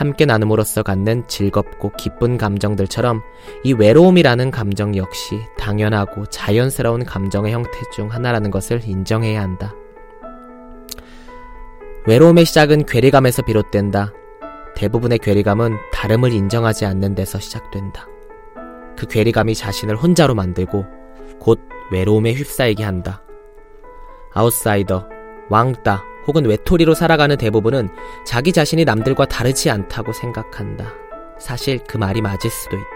함께 0.00 0.24
나눔으로써 0.24 0.82
갖는 0.82 1.28
즐겁고 1.28 1.92
기쁜 1.98 2.38
감정들처럼 2.38 3.20
이 3.64 3.74
외로움이라는 3.74 4.50
감정 4.50 4.96
역시 4.96 5.38
당연하고 5.58 6.24
자연스러운 6.24 7.04
감정의 7.04 7.52
형태 7.52 7.70
중 7.94 8.10
하나라는 8.10 8.50
것을 8.50 8.80
인정해야 8.82 9.42
한다. 9.42 9.74
외로움의 12.06 12.46
시작은 12.46 12.86
괴리감에서 12.86 13.42
비롯된다. 13.42 14.14
대부분의 14.74 15.18
괴리감은 15.18 15.76
다름을 15.92 16.32
인정하지 16.32 16.86
않는 16.86 17.14
데서 17.14 17.38
시작된다. 17.38 18.06
그 18.96 19.06
괴리감이 19.06 19.54
자신을 19.54 19.96
혼자로 19.96 20.34
만들고 20.34 20.86
곧 21.38 21.60
외로움에 21.92 22.32
휩싸이게 22.32 22.82
한다. 22.82 23.22
아웃사이더, 24.32 25.10
왕따, 25.50 26.09
혹은 26.30 26.46
외톨이로 26.46 26.94
살아가는 26.94 27.36
대부분은 27.36 27.88
자기 28.24 28.52
자신이 28.52 28.84
남들과 28.84 29.24
다르지 29.26 29.68
않다고 29.68 30.12
생각한다. 30.12 30.94
사실 31.40 31.80
그 31.88 31.96
말이 31.96 32.22
맞을 32.22 32.48
수도 32.48 32.76
있다. 32.76 32.86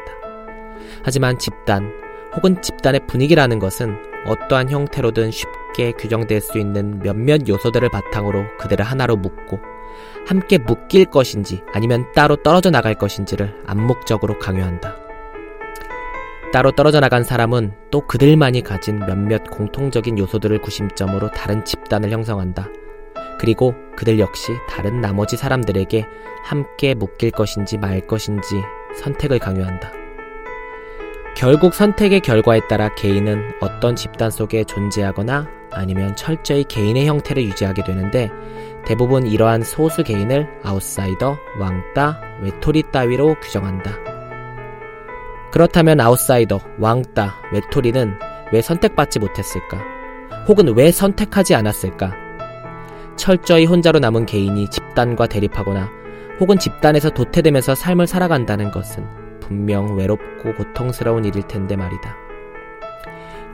하지만 1.03 1.37
집단 1.37 1.93
혹은 2.37 2.63
집단의 2.63 3.09
분위기라는 3.09 3.59
것은 3.59 3.97
어떠한 4.27 4.71
형태로든 4.71 5.33
쉽게 5.33 5.93
규정될 5.99 6.41
수 6.41 6.59
있는 6.59 7.01
몇몇 7.01 7.49
요소들을 7.49 7.89
바탕으로 7.89 8.45
그들을 8.61 8.85
하나로 8.85 9.17
묶고 9.17 9.59
함께 10.29 10.59
묶일 10.59 11.07
것인지 11.07 11.63
아니면 11.73 12.07
따로 12.15 12.37
떨어져 12.37 12.71
나갈 12.71 12.95
것인지를 12.95 13.63
암묵적으로 13.67 14.39
강요한다. 14.39 14.97
따로 16.53 16.71
떨어져 16.71 17.01
나간 17.01 17.25
사람은 17.25 17.73
또 17.91 18.07
그들만이 18.07 18.63
가진 18.63 19.01
몇몇 19.01 19.43
공통적인 19.51 20.21
요소들을 20.21 20.61
구심점으로 20.61 21.33
다른 21.33 21.65
집단을 21.65 22.13
형성한다. 22.13 22.69
그리고 23.45 23.75
그들 23.95 24.19
역시 24.21 24.53
다른 24.67 25.03
나머지 25.03 25.37
사람들에게 25.37 26.07
함께 26.45 26.95
묶일 26.95 27.31
것인지 27.31 27.77
말 27.77 28.01
것인지 28.01 28.63
선택을 28.97 29.39
강요한다. 29.39 29.93
결국 31.37 31.75
선택의 31.75 32.21
결과에 32.21 32.61
따라 32.69 32.95
개인은 32.95 33.57
어떤 33.61 33.97
집단 33.97 34.31
속에 34.31 34.65
존재하거나 34.65 35.47
아니면 35.73 36.17
철저히 36.17 36.65
개인의 36.65 37.07
형태를 37.07 37.45
유지하게 37.45 37.85
되는데 37.85 38.31
대부분 38.87 39.27
이러한 39.27 39.63
소수 39.63 40.03
개인을 40.03 40.49
아웃사이더, 40.63 41.37
왕따, 41.61 42.21
외톨이 42.41 42.85
따위로 42.93 43.35
규정한다. 43.43 43.91
그렇다면 45.53 46.01
아웃사이더, 46.01 46.61
왕따, 46.79 47.43
외톨이는 47.53 48.15
왜 48.55 48.63
선택받지 48.63 49.19
못했을까? 49.19 49.83
혹은 50.49 50.75
왜 50.75 50.91
선택하지 50.91 51.55
않았을까? 51.55 52.24
철저히 53.17 53.65
혼자로 53.65 53.99
남은 53.99 54.27
개인이 54.27 54.69
집단과 54.69 55.27
대립하거나 55.27 55.91
혹은 56.41 56.59
집단에서 56.59 57.11
도태되면서 57.11 57.75
삶을 57.75 58.07
살아간다는 58.07 58.71
것은 58.71 59.07
분명 59.41 59.97
외롭고 59.97 60.55
고통스러운 60.55 61.25
일일 61.25 61.43
텐데 61.43 61.77
말이다. 61.77 62.17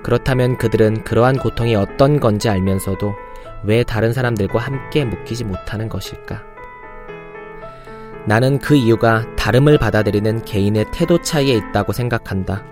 그렇다면 0.02 0.56
그들은 0.56 1.04
그러한 1.04 1.36
고통이 1.36 1.74
어떤 1.74 2.20
건지 2.20 2.48
알면서도 2.48 3.14
왜 3.64 3.82
다른 3.84 4.12
사람들과 4.12 4.58
함께 4.58 5.04
묶이지 5.04 5.44
못하는 5.44 5.88
것일까? 5.88 6.42
나는 8.26 8.58
그 8.58 8.74
이유가 8.74 9.24
다름을 9.36 9.78
받아들이는 9.78 10.44
개인의 10.44 10.86
태도 10.92 11.20
차이에 11.20 11.54
있다고 11.54 11.92
생각한다. 11.92 12.64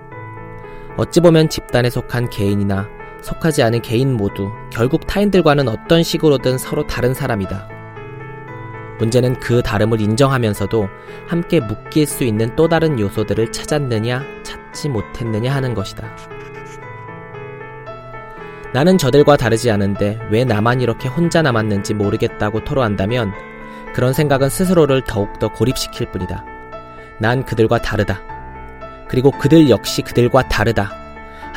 어찌 0.97 1.21
보면 1.21 1.49
집단에 1.49 1.90
속한 1.90 2.30
개인이나 2.30 2.88
속하지 3.23 3.63
않은 3.63 3.83
개인 3.83 4.17
모두 4.17 4.51
결국 4.71 5.07
타인들과는 5.07 5.69
어떤 5.69 6.03
식으로든 6.03 6.59
서로 6.59 6.87
다른 6.87 7.15
사람이다. 7.15 7.69
문제는 8.99 9.39
그 9.39 9.63
다름을 9.63 10.01
인정하면서도 10.01 10.89
함께 11.29 11.61
묶일 11.61 12.07
수 12.07 12.25
있는 12.25 12.55
또 12.57 12.69
다른 12.69 12.99
요소들을 12.99 13.53
찾았느냐, 13.53 14.25
찾지 14.43 14.89
못했느냐 14.89 15.55
하는 15.55 15.75
것이다. 15.75 16.09
나는 18.73 18.99
저들과 18.99 19.37
다르지 19.37 19.71
않은데 19.71 20.19
왜 20.31 20.45
나만 20.45 20.81
이렇게 20.81 21.09
혼자 21.09 21.41
남았는지 21.43 21.95
모르겠다고 21.95 22.65
토로한다면 22.65 23.33
그런 23.95 24.13
생각은 24.13 24.51
스스로를 24.51 25.03
더욱더 25.03 25.49
고립시킬 25.49 26.11
뿐이다. 26.11 26.45
난 27.19 27.45
그들과 27.45 27.81
다르다. 27.81 28.21
그리고 29.09 29.31
그들 29.31 29.71
역시 29.71 30.03
그들과 30.03 30.49
다르다. 30.49 31.08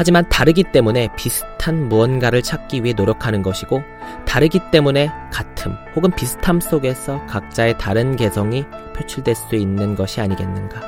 하지만 0.01 0.27
다르기 0.29 0.63
때문에 0.63 1.10
비슷한 1.15 1.88
무언가를 1.88 2.41
찾기 2.41 2.84
위해 2.84 2.91
노력하는 2.98 3.43
것이고, 3.43 3.84
다르기 4.25 4.60
때문에 4.72 5.12
같음 5.31 5.75
혹은 5.96 6.10
비슷함 6.10 6.60
속에서 6.60 7.24
각자의 7.27 7.77
다른 7.77 8.15
개성이 8.15 8.65
표출될 8.96 9.36
수 9.36 9.55
있는 9.55 9.93
것이 9.93 10.20
아니겠는가. 10.20 10.81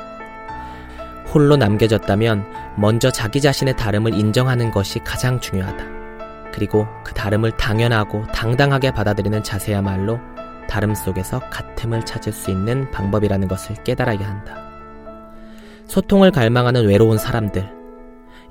홀로 1.32 1.56
남겨졌다면 1.56 2.44
먼저 2.76 3.12
자기 3.12 3.40
자신의 3.40 3.76
다름을 3.76 4.14
인정하는 4.14 4.72
것이 4.72 4.98
가장 4.98 5.38
중요하다. 5.38 5.84
그리고 6.52 6.88
그 7.04 7.14
다름을 7.14 7.52
당연하고 7.52 8.26
당당하게 8.32 8.90
받아들이는 8.90 9.44
자세야말로 9.44 10.18
다름 10.68 10.92
속에서 10.92 11.38
같음을 11.50 12.04
찾을 12.04 12.32
수 12.32 12.50
있는 12.50 12.90
방법이라는 12.90 13.46
것을 13.46 13.76
깨달아야 13.84 14.28
한다. 14.28 14.56
소통을 15.86 16.32
갈망하는 16.32 16.88
외로운 16.88 17.16
사람들, 17.16 17.83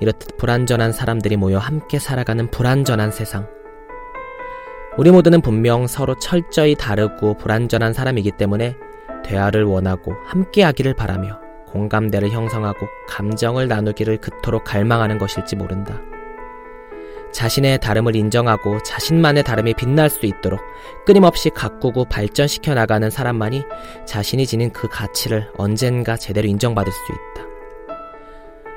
이렇듯 0.03 0.37
불완전한 0.37 0.91
사람들이 0.91 1.37
모여 1.37 1.57
함께 1.57 1.97
살아가는 1.97 2.51
불완전한 2.51 3.11
세상. 3.11 3.47
우리 4.97 5.11
모두는 5.11 5.41
분명 5.41 5.87
서로 5.87 6.19
철저히 6.19 6.75
다르고 6.75 7.37
불완전한 7.37 7.93
사람이기 7.93 8.31
때문에 8.31 8.75
대화를 9.23 9.63
원하고 9.63 10.13
함께 10.25 10.61
하기를 10.63 10.93
바라며 10.93 11.39
공감대를 11.67 12.31
형성하고 12.31 12.85
감정을 13.07 13.69
나누기를 13.69 14.17
그토록 14.17 14.65
갈망하는 14.65 15.17
것일지 15.17 15.55
모른다. 15.55 15.99
자신의 17.31 17.79
다름을 17.79 18.15
인정하고 18.15 18.83
자신만의 18.83 19.43
다름이 19.43 19.73
빛날 19.73 20.09
수 20.09 20.25
있도록 20.25 20.59
끊임없이 21.05 21.49
가꾸고 21.49 22.05
발전시켜 22.05 22.75
나가는 22.75 23.09
사람만이 23.09 23.63
자신이 24.05 24.45
지닌 24.45 24.69
그 24.71 24.87
가치를 24.89 25.49
언젠가 25.57 26.17
제대로 26.17 26.47
인정받을 26.47 26.91
수 26.91 26.99
있다. 27.11 27.52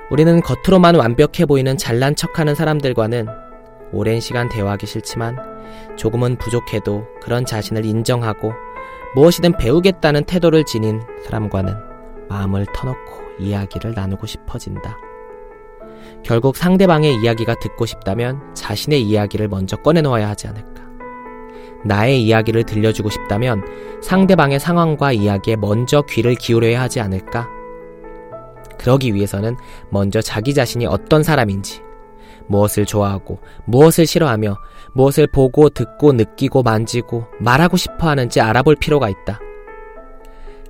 우리는 0.08 0.40
겉으로만 0.40 0.94
완벽해 0.94 1.46
보이는 1.48 1.76
잘난 1.76 2.14
척하는 2.14 2.54
사람들과는 2.54 3.26
오랜 3.92 4.20
시간 4.20 4.48
대화하기 4.48 4.86
싫지만 4.86 5.36
조금은 5.96 6.36
부족해도 6.36 7.06
그런 7.20 7.44
자신을 7.44 7.84
인정하고 7.84 8.52
무엇이든 9.16 9.56
배우겠다는 9.56 10.24
태도를 10.24 10.64
지닌 10.64 11.02
사람과는 11.24 11.74
마음을 12.28 12.66
터놓고 12.72 13.40
이야기를 13.40 13.94
나누고 13.94 14.26
싶어진다. 14.26 14.96
결국 16.22 16.56
상대방의 16.56 17.16
이야기가 17.16 17.56
듣고 17.56 17.84
싶다면 17.84 18.54
자신의 18.54 19.02
이야기를 19.02 19.48
먼저 19.48 19.76
꺼내놓아야 19.76 20.28
하지 20.28 20.46
않을까. 20.46 20.84
나의 21.84 22.22
이야기를 22.22 22.64
들려주고 22.64 23.10
싶다면 23.10 23.64
상대방의 24.02 24.60
상황과 24.60 25.12
이야기에 25.12 25.56
먼저 25.56 26.02
귀를 26.02 26.34
기울여야 26.34 26.80
하지 26.80 27.00
않을까. 27.00 27.55
그러기 28.78 29.14
위해서는 29.14 29.56
먼저 29.90 30.20
자기 30.20 30.54
자신이 30.54 30.86
어떤 30.86 31.22
사람인지, 31.22 31.82
무엇을 32.48 32.86
좋아하고, 32.86 33.40
무엇을 33.66 34.06
싫어하며, 34.06 34.56
무엇을 34.94 35.26
보고, 35.26 35.68
듣고, 35.68 36.12
느끼고, 36.12 36.62
만지고, 36.62 37.26
말하고 37.40 37.76
싶어 37.76 38.08
하는지 38.08 38.40
알아볼 38.40 38.76
필요가 38.76 39.08
있다. 39.08 39.40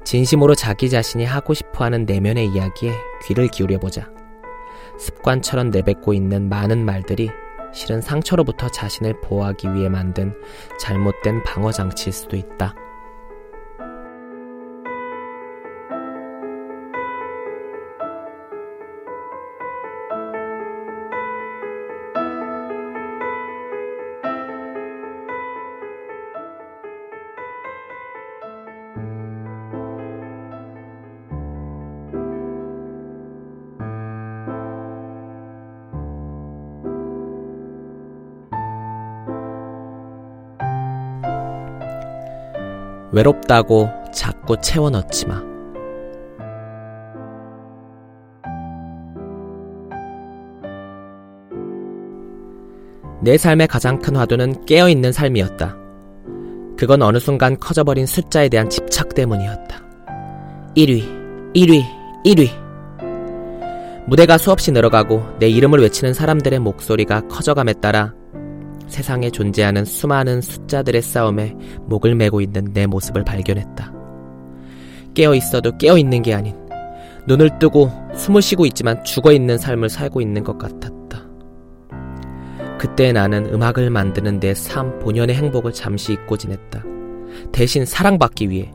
진심으로 0.05 0.55
자기 0.55 0.89
자신이 0.89 1.25
하고 1.25 1.53
싶어 1.53 1.85
하는 1.85 2.05
내면의 2.07 2.47
이야기에 2.49 2.93
귀를 3.27 3.49
기울여보자. 3.49 4.09
습관처럼 4.99 5.71
내뱉고 5.71 6.15
있는 6.15 6.49
많은 6.49 6.85
말들이 6.85 7.29
실은 7.73 8.01
상처로부터 8.01 8.69
자신을 8.69 9.21
보호하기 9.21 9.75
위해 9.75 9.89
만든 9.89 10.35
잘못된 10.79 11.43
방어장치일 11.43 12.13
수도 12.13 12.37
있다. 12.37 12.75
외롭다고 43.17 43.89
자꾸 44.13 44.61
채워 44.61 44.91
넣지 44.91 45.27
마. 45.27 45.43
내 53.23 53.39
삶의 53.39 53.69
가장 53.69 53.99
큰 53.99 54.17
화두는 54.17 54.67
깨어있는 54.67 55.13
삶이었다. 55.13 55.77
그건 56.77 57.01
어느 57.01 57.19
순간 57.19 57.59
커져버린 57.59 58.05
숫자에 58.05 58.51
대한 58.51 58.69
집착 58.69 59.15
때문이었다. 59.15 59.81
1위, 60.77 61.55
1위, 61.55 61.85
1위. 62.27 62.51
무대가 64.07 64.37
수없이 64.37 64.73
늘어가고 64.73 65.39
내 65.39 65.49
이름을 65.49 65.81
외치는 65.81 66.13
사람들의 66.13 66.59
목소리가 66.59 67.23
커져감에 67.29 67.73
따라 67.81 68.13
세상에 68.89 69.31
존재하는 69.31 69.85
수많은 69.85 70.41
숫자들의 70.41 71.03
싸움에 71.03 71.55
목을 71.87 72.15
메고 72.15 72.41
있는 72.41 72.73
내 72.73 72.87
모습을 72.87 73.25
발견했다. 73.25 73.93
깨어 75.15 75.35
있어도 75.35 75.77
깨어 75.79 75.99
있는 75.99 76.23
게 76.23 76.35
아닌 76.35 76.55
눈을 77.27 77.59
뜨고 77.59 77.91
숨을 78.15 78.43
쉬고 78.43 78.67
있지만 78.67 79.03
죽어 79.05 79.33
있는 79.33 79.59
삶을 79.59 79.89
살고 79.89 80.21
있는 80.21 80.45
것 80.45 80.59
같았다. 80.59 80.97
그때 82.79 83.13
나는 83.13 83.53
음악을 83.53 83.91
만드는 83.91 84.39
내 84.39 84.53
삶 84.53 84.99
본연의 85.01 85.35
행복을 85.35 85.73
잠시 85.73 86.13
잊고 86.13 86.37
지냈다. 86.37 86.85
대신 87.53 87.85
사랑받기 87.85 88.51
위해, 88.51 88.71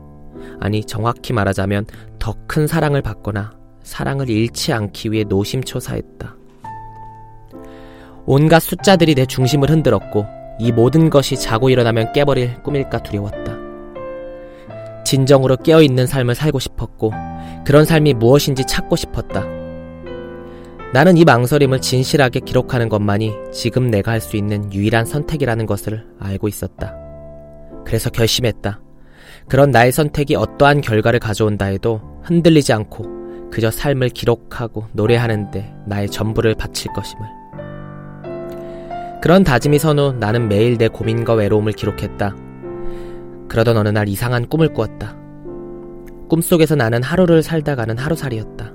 아니 0.60 0.84
정확히 0.84 1.32
말하자면 1.32 1.86
더 2.18 2.34
큰 2.46 2.66
사랑을 2.66 3.00
받거나 3.00 3.52
사랑을 3.82 4.28
잃지 4.28 4.72
않기 4.72 5.10
위해 5.12 5.24
노심초사했다. 5.24 6.36
온갖 8.26 8.60
숫자들이 8.60 9.14
내 9.14 9.26
중심을 9.26 9.70
흔들었고 9.70 10.26
이 10.58 10.70
모든 10.70 11.10
것이 11.10 11.36
자고 11.36 11.70
일어나면 11.70 12.12
깨버릴 12.12 12.62
꿈일까 12.62 13.02
두려웠다. 13.02 13.56
진정으로 15.04 15.56
깨어있는 15.56 16.06
삶을 16.06 16.34
살고 16.34 16.58
싶었고 16.58 17.12
그런 17.64 17.84
삶이 17.84 18.14
무엇인지 18.14 18.64
찾고 18.66 18.96
싶었다. 18.96 19.44
나는 20.92 21.16
이 21.16 21.24
망설임을 21.24 21.80
진실하게 21.80 22.40
기록하는 22.40 22.88
것만이 22.88 23.32
지금 23.50 23.90
내가 23.90 24.12
할 24.12 24.20
수 24.20 24.36
있는 24.36 24.72
유일한 24.72 25.04
선택이라는 25.04 25.66
것을 25.66 26.06
알고 26.20 26.48
있었다. 26.48 26.94
그래서 27.84 28.10
결심했다. 28.10 28.80
그런 29.48 29.70
나의 29.70 29.90
선택이 29.90 30.36
어떠한 30.36 30.82
결과를 30.82 31.18
가져온다 31.18 31.64
해도 31.66 32.00
흔들리지 32.22 32.72
않고 32.72 33.50
그저 33.50 33.70
삶을 33.70 34.10
기록하고 34.10 34.86
노래하는데 34.92 35.74
나의 35.86 36.08
전부를 36.08 36.54
바칠 36.54 36.92
것임을. 36.92 37.41
그런 39.22 39.44
다짐이 39.44 39.78
선 39.78 40.00
후 40.00 40.12
나는 40.18 40.48
매일 40.48 40.76
내 40.76 40.88
고민과 40.88 41.34
외로움을 41.34 41.72
기록했다. 41.72 42.34
그러던 43.48 43.76
어느 43.76 43.88
날 43.88 44.08
이상한 44.08 44.48
꿈을 44.48 44.72
꾸었다. 44.72 45.16
꿈속에서 46.28 46.74
나는 46.74 47.02
하루를 47.04 47.42
살다가는 47.42 47.98
하루살이였다. 47.98 48.72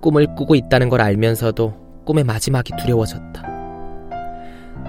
꿈을 0.00 0.34
꾸고 0.36 0.54
있다는 0.54 0.88
걸 0.88 1.00
알면서도 1.00 2.02
꿈의 2.04 2.22
마지막이 2.24 2.74
두려워졌다. 2.78 3.42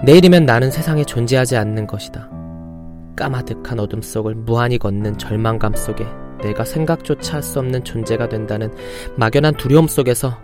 내일이면 0.04 0.46
나는 0.46 0.70
세상에 0.70 1.02
존재하지 1.04 1.56
않는 1.56 1.88
것이다. 1.88 2.30
까마득한 3.16 3.80
어둠 3.80 4.00
속을 4.00 4.34
무한히 4.36 4.78
걷는 4.78 5.18
절망감 5.18 5.74
속에 5.74 6.06
내가 6.40 6.64
생각조차 6.64 7.36
할 7.36 7.42
수 7.42 7.58
없는 7.58 7.82
존재가 7.82 8.28
된다는 8.28 8.72
막연한 9.16 9.56
두려움 9.56 9.88
속에서 9.88 10.38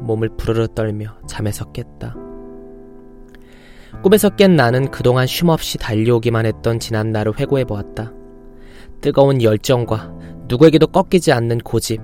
몸을 0.00 0.30
부르르 0.36 0.68
떨며 0.68 1.16
잠에서 1.26 1.64
깼다. 1.72 2.14
꿈에서 4.02 4.28
깬 4.30 4.56
나는 4.56 4.90
그동안 4.90 5.26
쉼없이 5.26 5.78
달려오기만 5.78 6.46
했던 6.46 6.78
지난 6.78 7.12
날을 7.12 7.38
회고해 7.38 7.64
보았다. 7.64 8.12
뜨거운 9.00 9.42
열정과 9.42 10.12
누구에게도 10.48 10.86
꺾이지 10.88 11.32
않는 11.32 11.58
고집, 11.58 12.00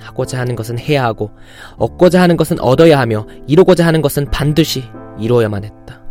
하고자 0.00 0.38
하는 0.38 0.56
것은 0.56 0.78
해야 0.78 1.04
하고, 1.04 1.30
얻고자 1.76 2.20
하는 2.20 2.36
것은 2.36 2.60
얻어야 2.60 2.98
하며, 2.98 3.26
이루고자 3.46 3.86
하는 3.86 4.02
것은 4.02 4.30
반드시 4.30 4.82
이루어야만 5.18 5.64
했다. 5.64 6.02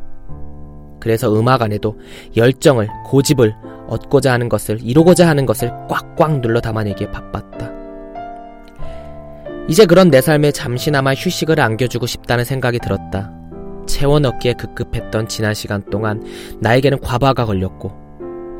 그래서 1.00 1.34
음악 1.34 1.62
안에도 1.62 1.98
열정을, 2.38 2.88
고집을, 3.06 3.54
얻고자 3.88 4.32
하는 4.32 4.48
것을, 4.48 4.80
이루고자 4.82 5.28
하는 5.28 5.46
것을 5.46 5.72
꽉꽉 5.90 6.42
눌러 6.42 6.62
담아내기에 6.62 7.12
바빴다. 7.12 7.72
이제 9.68 9.86
그런 9.86 10.10
내 10.10 10.22
삶에 10.22 10.52
잠시나마 10.52 11.14
휴식을 11.14 11.60
안겨주고 11.60 12.06
싶다는 12.06 12.46
생각이 12.46 12.80
들었다. 12.80 13.41
채워 13.92 14.20
넣기에 14.20 14.54
급급했던 14.54 15.28
지난 15.28 15.54
시간 15.54 15.84
동안 15.84 16.24
나에게는 16.62 17.02
과부하가 17.02 17.46
걸렸고 17.46 17.92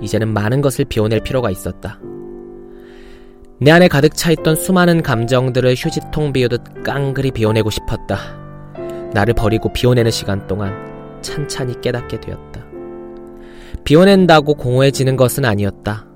이제는 0.02 0.28
많은 0.28 0.60
것을 0.62 0.84
비워낼 0.84 1.22
필요가 1.22 1.50
있었다. 1.50 2.00
내 3.58 3.72
안에 3.72 3.88
가득 3.88 4.14
차 4.14 4.32
있던 4.32 4.58
수많은 4.58 5.02
감정들을 5.02 5.74
휴지통 5.76 6.34
비우듯 6.34 6.84
깡그리 6.84 7.32
비워내고 7.32 7.70
싶었다. 7.70 8.18
나를 9.14 9.34
버리고 9.34 9.72
비워내는 9.72 10.12
시간 10.12 10.46
동안 10.48 10.76
찬찬히 11.22 11.80
깨닫게 11.80 12.20
되었다. 12.20 12.66
비워낸다고 13.86 14.56
공허해지는 14.56 15.16
것은 15.16 15.46
아니었다. 15.46 16.08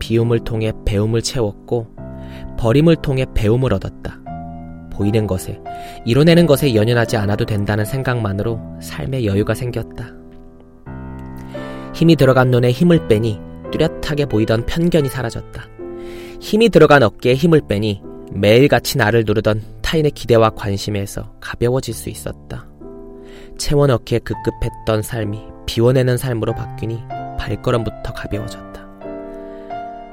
비움을 0.00 0.40
통해 0.40 0.72
배움을 0.84 1.22
채웠고 1.22 1.86
버림을 2.58 2.96
통해 2.96 3.26
배움을 3.32 3.72
얻었다. 3.74 4.19
보이는 4.90 5.26
것에, 5.26 5.60
이뤄내는 6.04 6.46
것에 6.46 6.74
연연하지 6.74 7.16
않아도 7.16 7.46
된다는 7.46 7.84
생각만으로 7.84 8.60
삶의 8.80 9.26
여유가 9.26 9.54
생겼다. 9.54 10.12
힘이 11.94 12.16
들어간 12.16 12.50
눈에 12.50 12.70
힘을 12.70 13.08
빼니 13.08 13.40
뚜렷하게 13.72 14.26
보이던 14.26 14.66
편견이 14.66 15.08
사라졌다. 15.08 15.62
힘이 16.40 16.68
들어간 16.68 17.02
어깨에 17.02 17.34
힘을 17.34 17.62
빼니 17.68 18.02
매일같이 18.32 18.98
나를 18.98 19.24
누르던 19.26 19.62
타인의 19.82 20.12
기대와 20.12 20.50
관심에서 20.50 21.32
가벼워질 21.40 21.94
수 21.94 22.08
있었다. 22.08 22.66
채워넣기에 23.58 24.20
급급했던 24.20 25.02
삶이 25.02 25.38
비워내는 25.66 26.16
삶으로 26.16 26.54
바뀌니 26.54 27.02
발걸음부터 27.38 28.12
가벼워졌다. 28.12 28.70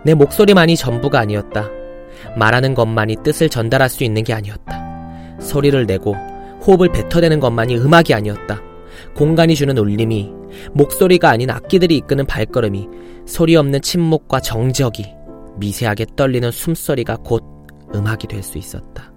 내 0.03 0.13
목소리만이 0.13 0.75
전부가 0.75 1.19
아니었다. 1.19 1.69
말하는 2.35 2.73
것만이 2.73 3.17
뜻을 3.23 3.49
전달할 3.49 3.89
수 3.89 4.03
있는 4.03 4.23
게 4.23 4.33
아니었다. 4.33 5.37
소리를 5.39 5.85
내고 5.85 6.15
호흡을 6.65 6.89
뱉어내는 6.91 7.39
것만이 7.39 7.77
음악이 7.77 8.13
아니었다. 8.13 8.61
공간이 9.15 9.55
주는 9.55 9.77
울림이 9.77 10.31
목소리가 10.73 11.29
아닌 11.29 11.49
악기들이 11.49 11.97
이끄는 11.97 12.25
발걸음이 12.25 12.87
소리 13.25 13.55
없는 13.55 13.81
침묵과 13.81 14.39
정적이 14.39 15.13
미세하게 15.57 16.05
떨리는 16.15 16.49
숨소리가 16.51 17.17
곧 17.17 17.43
음악이 17.93 18.27
될 18.27 18.43
수 18.43 18.57
있었다. 18.57 19.11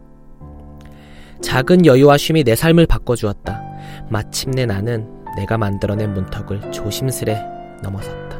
작은 1.41 1.87
여유와 1.87 2.19
쉼이 2.19 2.45
내 2.45 2.55
삶을 2.55 2.87
바꿔주었다. 2.87 3.63
마침내 4.11 4.67
나는 4.67 5.09
내가 5.37 5.57
만들어낸 5.57 6.13
문턱을 6.13 6.71
조심스레 6.71 7.41
넘어섰다. 7.83 8.40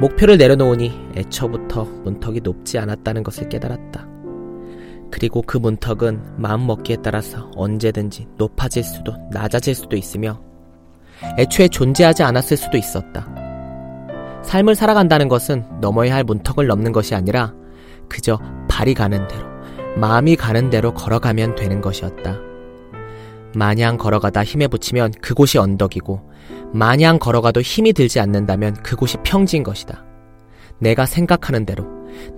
목표를 0.00 0.38
내려놓으니 0.38 0.92
애초부터 1.16 1.84
문턱이 1.84 2.40
높지 2.42 2.78
않았다는 2.78 3.22
것을 3.22 3.48
깨달았다. 3.48 4.08
그리고 5.10 5.42
그 5.42 5.58
문턱은 5.58 6.36
마음먹기에 6.38 6.98
따라서 7.02 7.50
언제든지 7.54 8.28
높아질 8.38 8.82
수도 8.82 9.14
낮아질 9.30 9.74
수도 9.74 9.96
있으며 9.96 10.40
애초에 11.38 11.68
존재하지 11.68 12.22
않았을 12.22 12.56
수도 12.56 12.78
있었다. 12.78 13.28
삶을 14.42 14.74
살아간다는 14.74 15.28
것은 15.28 15.64
넘어야 15.80 16.14
할 16.14 16.24
문턱을 16.24 16.66
넘는 16.66 16.92
것이 16.92 17.14
아니라 17.14 17.52
그저 18.08 18.38
발이 18.68 18.94
가는 18.94 19.28
대로, 19.28 19.46
마음이 19.96 20.36
가는 20.36 20.70
대로 20.70 20.94
걸어가면 20.94 21.56
되는 21.56 21.80
것이었다. 21.80 22.38
마냥 23.54 23.98
걸어가다 23.98 24.44
힘에 24.44 24.66
붙이면 24.66 25.12
그곳이 25.20 25.58
언덕이고, 25.58 26.29
마냥 26.72 27.18
걸어가도 27.18 27.60
힘이 27.60 27.92
들지 27.92 28.20
않는다면 28.20 28.74
그곳이 28.82 29.16
평지인 29.24 29.62
것이다. 29.62 30.04
내가 30.78 31.06
생각하는 31.06 31.66
대로, 31.66 31.84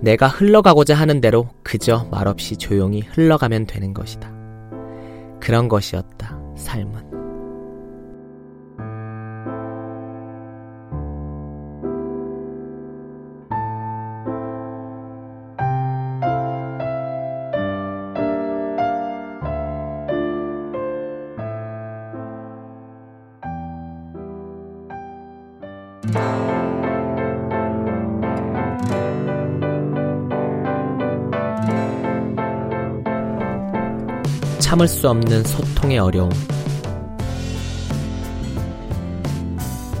내가 0.01 0.27
흘러가고자 0.27 0.95
하는 0.95 1.21
대로 1.21 1.49
그저 1.63 2.07
말없이 2.11 2.57
조용히 2.57 3.01
흘러가면 3.01 3.65
되는 3.65 3.93
것이다. 3.93 4.31
그런 5.39 5.67
것이었다, 5.67 6.37
삶은. 6.57 7.02
참을 34.73 34.87
수 34.87 35.07
없는 35.07 35.43
소통의 35.43 35.99
어려움. 35.99 36.31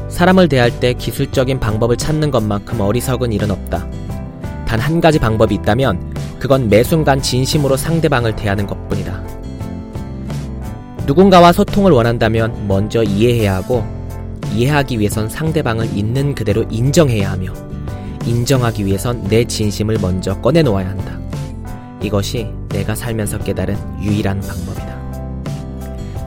사람을 0.09 0.49
대할 0.49 0.79
때 0.79 0.93
기술적인 0.93 1.59
방법을 1.59 1.95
찾는 1.95 2.31
것만큼 2.31 2.79
어리석은 2.79 3.31
일은 3.33 3.51
없다. 3.51 3.87
단 4.65 4.79
한 4.79 4.99
가지 4.99 5.19
방법이 5.19 5.53
있다면 5.53 6.15
그건 6.39 6.69
매 6.69 6.81
순간 6.81 7.21
진심으로 7.21 7.77
상대방을 7.77 8.35
대하는 8.35 8.65
것 8.65 8.89
뿐이다. 8.89 9.23
누군가와 11.05 11.51
소통을 11.51 11.91
원한다면 11.91 12.67
먼저 12.67 13.03
이해해야 13.03 13.53
하고 13.57 13.85
이해하기 14.55 14.97
위해선 14.97 15.29
상대방을 15.29 15.95
있는 15.95 16.33
그대로 16.33 16.65
인정해야 16.71 17.29
하며 17.29 17.53
인정하기 18.25 18.87
위해선 18.87 19.25
내 19.25 19.45
진심을 19.45 19.99
먼저 20.01 20.33
꺼내놓아야 20.41 20.89
한다. 20.89 21.22
이것이 22.03 22.47
내가 22.69 22.93
살면서 22.93 23.39
깨달은 23.39 24.03
유일한 24.03 24.41
방법이다. 24.41 24.93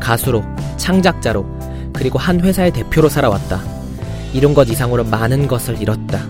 가수로, 0.01 0.43
창작자로, 0.79 1.47
그리고 1.93 2.19
한 2.19 2.41
회사의 2.41 2.73
대표로 2.73 3.09
살아왔다. 3.09 3.61
이룬 4.33 4.55
것 4.55 4.69
이상으로 4.69 5.05
많은 5.05 5.47
것을 5.47 5.81
잃었다. 5.81 6.21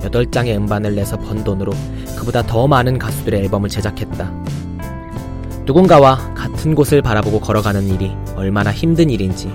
8장의 0.00 0.56
음반을 0.56 0.94
내서 0.94 1.16
번 1.18 1.44
돈으로 1.44 1.72
그보다 2.16 2.42
더 2.42 2.66
많은 2.66 2.98
가수들의 2.98 3.40
앨범을 3.40 3.68
제작했다. 3.68 4.32
누군가와 5.64 6.34
같은 6.34 6.74
곳을 6.74 7.02
바라보고 7.02 7.40
걸어가는 7.40 7.88
일이 7.88 8.12
얼마나 8.34 8.72
힘든 8.72 9.10
일인지 9.10 9.52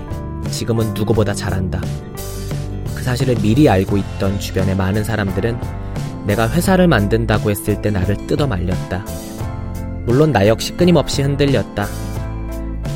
지금은 0.50 0.94
누구보다 0.94 1.34
잘 1.34 1.52
안다. 1.52 1.80
그 2.94 3.02
사실을 3.02 3.36
미리 3.36 3.68
알고 3.68 3.98
있던 3.98 4.40
주변의 4.40 4.76
많은 4.76 5.04
사람들은 5.04 5.58
내가 6.28 6.46
회사를 6.46 6.88
만든다고 6.88 7.50
했을 7.50 7.80
때 7.80 7.90
나를 7.90 8.26
뜯어 8.26 8.46
말렸다. 8.46 9.02
물론 10.04 10.30
나 10.30 10.46
역시 10.46 10.72
끊임없이 10.74 11.22
흔들렸다. 11.22 11.86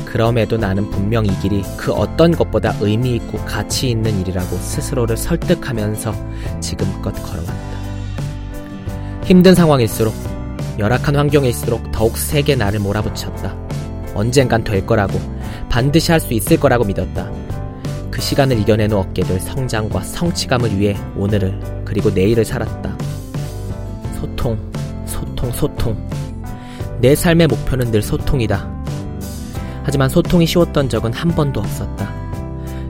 그럼에도 0.05 0.55
나는 0.55 0.87
분명 0.91 1.25
이 1.25 1.31
길이 1.39 1.63
그 1.75 1.91
어떤 1.91 2.31
것보다 2.31 2.75
의미 2.79 3.15
있고 3.15 3.39
가치 3.39 3.89
있는 3.89 4.19
일이라고 4.21 4.55
스스로를 4.55 5.17
설득하면서 5.17 6.13
지금껏 6.59 7.11
걸어왔다. 7.11 7.53
힘든 9.23 9.55
상황일수록, 9.55 10.13
열악한 10.77 11.15
환경일수록 11.15 11.91
더욱 11.91 12.15
세게 12.15 12.55
나를 12.55 12.79
몰아붙였다. 12.81 13.57
언젠간 14.13 14.63
될 14.63 14.85
거라고, 14.85 15.19
반드시 15.69 16.11
할 16.11 16.19
수 16.19 16.35
있을 16.35 16.59
거라고 16.59 16.83
믿었다. 16.83 17.31
그 18.11 18.21
시간을 18.21 18.59
이겨내는 18.59 18.95
어깨들 18.95 19.39
성장과 19.39 20.01
성취감을 20.03 20.77
위해 20.77 20.95
오늘을 21.17 21.59
그리고 21.83 22.11
내일을 22.11 22.45
살았다. 22.45 23.02
소통, 24.43 24.57
소통, 25.05 25.51
소통. 25.53 26.09
내 26.99 27.15
삶의 27.15 27.47
목표는 27.47 27.91
늘 27.91 28.01
소통이다. 28.01 28.83
하지만 29.83 30.09
소통이 30.09 30.45
쉬웠던 30.45 30.89
적은 30.89 31.13
한 31.13 31.31
번도 31.31 31.61
없었다. 31.61 32.13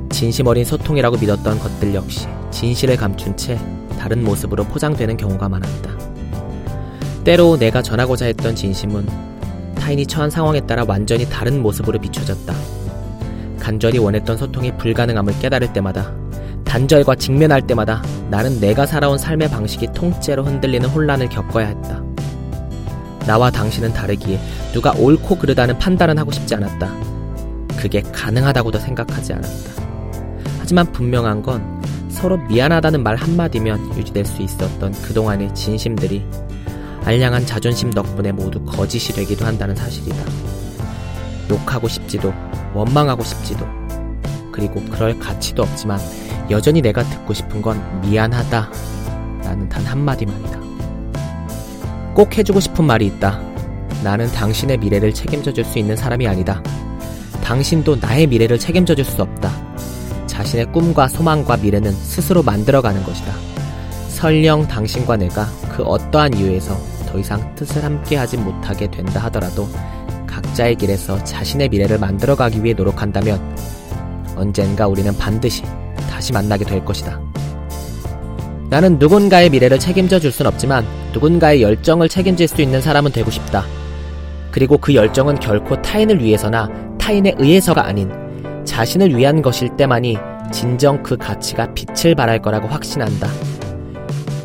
진심 0.10 0.48
어린 0.48 0.66
소통이라고 0.66 1.18
믿었던 1.18 1.60
것들 1.60 1.94
역시 1.94 2.28
진실을 2.50 2.98
감춘 2.98 3.38
채 3.38 3.60
다른 4.00 4.24
모습으로 4.24 4.64
포장되는 4.64 5.16
경우가 5.16 5.48
많았다. 5.48 5.92
때로 7.24 7.58
내가 7.58 7.84
전하고자 7.84 8.26
했던 8.26 8.56
진심은 8.56 9.08
타인이 9.76 10.08
처한 10.08 10.32
상황에 10.32 10.60
따라 10.62 10.84
완전히 10.88 11.30
다른 11.30 11.62
모습으로 11.62 12.00
비춰졌다. 12.00 12.52
간절히 13.60 14.00
원했던 14.00 14.38
소통이 14.38 14.76
불가능함을 14.78 15.38
깨달을 15.40 15.72
때마다 15.72 16.23
단절과 16.74 17.14
직면할 17.14 17.62
때마다 17.68 18.02
나는 18.32 18.60
내가 18.60 18.88
살아온 18.88 19.20
삶의 19.20 19.52
방식이 19.52 19.90
통째로 19.94 20.44
흔들리는 20.44 20.90
혼란을 20.90 21.30
겪어야 21.30 21.68
했다. 21.68 22.02
나와 23.28 23.52
당신은 23.52 23.94
다르기에 23.94 24.40
누가 24.72 24.92
옳고 24.94 25.38
그르다는 25.38 25.78
판단은 25.78 26.18
하고 26.18 26.32
싶지 26.32 26.56
않았다. 26.56 26.92
그게 27.78 28.02
가능하다고도 28.02 28.80
생각하지 28.80 29.34
않았다. 29.34 29.84
하지만 30.62 30.92
분명한 30.92 31.44
건 31.44 31.84
서로 32.10 32.38
미안하다는 32.38 33.04
말 33.04 33.18
한마디면 33.18 33.96
유지될 33.96 34.26
수 34.26 34.42
있었던 34.42 34.94
그동안의 34.94 35.54
진심들이 35.54 36.26
알량한 37.04 37.46
자존심 37.46 37.92
덕분에 37.92 38.32
모두 38.32 38.60
거짓이 38.66 39.14
되기도 39.14 39.46
한다는 39.46 39.76
사실이다. 39.76 40.18
욕하고 41.52 41.88
싶지도 41.88 42.34
원망하고 42.74 43.24
싶지도 43.24 43.64
그리고 44.52 44.84
그럴 44.86 45.20
가치도 45.20 45.62
없지만 45.62 46.00
여전히 46.50 46.82
내가 46.82 47.04
듣고 47.04 47.34
싶은 47.34 47.62
건 47.62 47.82
미안하다 48.02 48.70
라는 49.44 49.70
단 49.70 49.86
한마디만이다. 49.86 50.60
꼭 52.14 52.38
해주고 52.38 52.60
싶은 52.60 52.86
말이 52.86 53.08
있다. 53.08 53.40
나는 54.04 54.28
당신의 54.28 54.78
미래를 54.78 55.14
책임져 55.14 55.54
줄 55.54 55.64
수 55.66 55.80
있는 55.80 55.96
사람이 55.96 56.28
아니다. 56.28 56.62
당신도 57.44 57.98
나의 58.02 58.28
미래를 58.28 58.60
책임져 58.60 58.96
줄 58.96 59.06
수 59.06 59.22
없다. 59.22 59.52
자신의 60.28 60.72
꿈과 60.72 61.08
소망과 61.08 61.58
미래는 61.58 61.92
스스로 61.92 62.44
만들어가는 62.44 63.04
것이다. 63.04 63.34
설령 64.10 64.68
당신과 64.68 65.18
내가 65.18 65.46
그 65.76 65.84
어떠한 65.84 66.36
이유에서 66.36 66.76
더 67.08 67.20
이상 67.20 67.54
뜻을 67.56 67.84
함께하지 67.84 68.38
못하게 68.38 68.90
된다 68.90 69.20
하더라도 69.26 69.68
각자의 70.28 70.76
길에서 70.76 71.24
자신의 71.24 71.70
미래를 71.70 72.00
만들어가기 72.00 72.64
위해 72.64 72.74
노력한다면 72.74 73.40
언젠가 74.36 74.88
우리는 74.88 75.16
반드시 75.18 75.64
다시 76.14 76.32
만나게 76.32 76.64
될 76.64 76.86
것이다. 76.86 77.20
나는 78.70 79.00
누군가의 79.00 79.50
미래를 79.50 79.80
책임져 79.80 80.20
줄 80.20 80.32
순 80.32 80.46
없지만 80.46 80.86
누군가의 81.12 81.62
열정을 81.64 82.08
책임질 82.08 82.48
수 82.48 82.62
있는 82.62 82.82
사람은 82.82 83.12
되고 83.12 83.30
싶다. 83.32 83.66
그리고 84.52 84.78
그 84.78 84.94
열정은 84.94 85.40
결코 85.40 85.82
타인을 85.82 86.24
위해서나 86.24 86.70
타인에 87.00 87.34
의해서가 87.38 87.86
아닌 87.88 88.12
자신을 88.64 89.16
위한 89.18 89.42
것일 89.42 89.76
때만이 89.76 90.18
진정 90.52 91.02
그 91.02 91.18
가치가 91.18 91.74
빛을 91.74 92.14
발할 92.16 92.42
거라고 92.42 92.68
확신한다. 92.68 93.28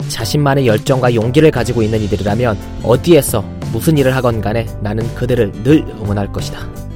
자신만의 0.09 0.67
열정과 0.67 1.15
용기를 1.15 1.51
가지고 1.51 1.83
있는 1.83 2.01
이들이라면 2.01 2.59
어디에서 2.83 3.45
무슨 3.73 3.99
일을 3.99 4.17
하건 4.17 4.41
간에 4.41 4.67
나는 4.81 5.07
그들을 5.15 5.53
늘 5.63 5.85
응원할 6.01 6.33
것이다. 6.33 6.88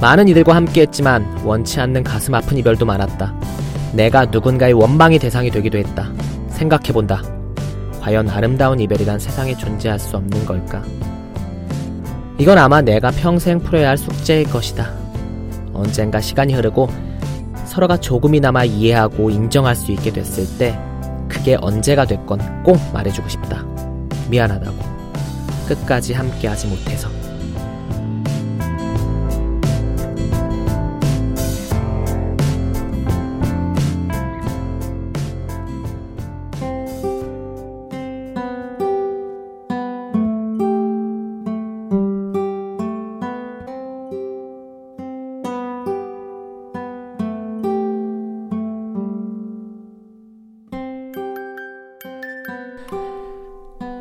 많은 0.00 0.28
이들과 0.28 0.54
함께 0.54 0.82
했지만 0.82 1.26
원치 1.44 1.78
않는 1.78 2.02
가슴 2.02 2.34
아픈 2.34 2.56
이별도 2.56 2.86
많았다. 2.86 3.34
내가 3.92 4.24
누군가의 4.24 4.72
원망의 4.72 5.18
대상이 5.18 5.50
되기도 5.50 5.76
했다. 5.76 6.10
생각해본다. 6.48 7.22
과연 8.00 8.30
아름다운 8.30 8.80
이별이란 8.80 9.18
세상에 9.18 9.54
존재할 9.54 9.98
수 9.98 10.16
없는 10.16 10.46
걸까? 10.46 10.82
이건 12.38 12.56
아마 12.56 12.80
내가 12.80 13.10
평생 13.10 13.58
풀어야 13.60 13.90
할 13.90 13.98
숙제일 13.98 14.48
것이다. 14.48 14.90
언젠가 15.74 16.18
시간이 16.18 16.54
흐르고 16.54 16.88
서로가 17.66 17.98
조금이나마 17.98 18.64
이해하고 18.64 19.28
인정할 19.28 19.76
수 19.76 19.92
있게 19.92 20.10
됐을 20.12 20.46
때 20.56 20.78
그게 21.28 21.58
언제가 21.60 22.06
됐건 22.06 22.62
꼭 22.62 22.78
말해주고 22.94 23.28
싶다. 23.28 23.66
미안하다고. 24.30 24.76
끝까지 25.68 26.14
함께하지 26.14 26.68
못해서. 26.68 27.19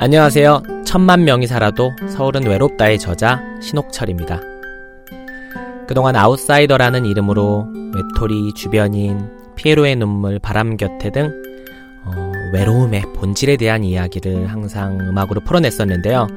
안녕하세요. 0.02 0.64
천만 0.86 1.26
명이 1.26 1.46
살아도 1.46 1.92
서울은 2.08 2.48
외롭다의 2.48 3.00
저자 3.00 3.44
신옥철입니다. 3.62 4.40
그동안 5.90 6.16
아웃사이더라는 6.16 7.04
이름으로 7.04 7.68
외톨이, 7.94 8.54
주변인, 8.54 9.30
피에로의 9.58 9.98
눈물, 9.98 10.40
바람 10.40 10.78
곁에 10.78 11.12
등 11.12 11.34
어, 12.06 12.32
외로움의 12.54 13.02
본질에 13.14 13.58
대한 13.58 13.84
이야기를 13.84 14.48
항상 14.48 15.02
음악으로 15.02 15.42
풀어냈었는데요. 15.42 16.28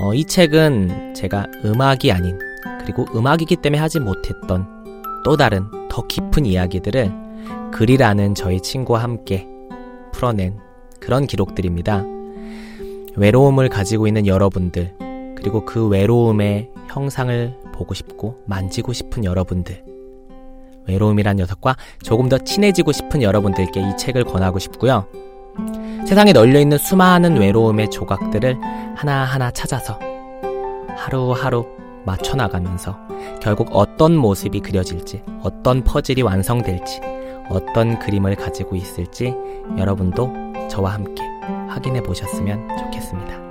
어, 0.00 0.12
이 0.12 0.24
책은 0.24 1.14
제가 1.14 1.46
음악이 1.64 2.10
아닌 2.10 2.36
그리고 2.80 3.06
음악이기 3.14 3.54
때문에 3.54 3.80
하지 3.80 4.00
못했던 4.00 4.66
또 5.24 5.36
다른 5.36 5.68
더 5.88 6.04
깊은 6.04 6.46
이야기들을 6.46 7.12
글이라는 7.72 8.34
저희 8.34 8.60
친구와 8.60 9.04
함께 9.04 9.46
풀어낸 10.12 10.58
그런 10.98 11.28
기록들입니다. 11.28 12.17
외로움을 13.18 13.68
가지고 13.68 14.06
있는 14.06 14.26
여러분들, 14.26 14.94
그리고 15.36 15.64
그 15.64 15.88
외로움의 15.88 16.70
형상을 16.88 17.54
보고 17.74 17.92
싶고 17.92 18.36
만지고 18.46 18.92
싶은 18.92 19.24
여러분들, 19.24 19.84
외로움이란 20.86 21.36
녀석과 21.36 21.76
조금 22.02 22.28
더 22.28 22.38
친해지고 22.38 22.92
싶은 22.92 23.22
여러분들께 23.22 23.80
이 23.80 23.96
책을 23.96 24.24
권하고 24.24 24.58
싶고요. 24.58 25.06
세상에 26.06 26.32
널려 26.32 26.60
있는 26.60 26.78
수많은 26.78 27.36
외로움의 27.36 27.90
조각들을 27.90 28.56
하나하나 28.94 29.50
찾아서 29.50 29.98
하루하루 30.96 31.66
맞춰나가면서 32.06 32.96
결국 33.42 33.68
어떤 33.72 34.16
모습이 34.16 34.60
그려질지, 34.60 35.22
어떤 35.42 35.82
퍼즐이 35.82 36.22
완성될지, 36.22 37.00
어떤 37.50 37.98
그림을 37.98 38.36
가지고 38.36 38.76
있을지 38.76 39.34
여러분도 39.76 40.32
저와 40.70 40.94
함께 40.94 41.37
확인해 41.78 42.02
보셨으면 42.02 42.68
좋겠습니다. 42.76 43.47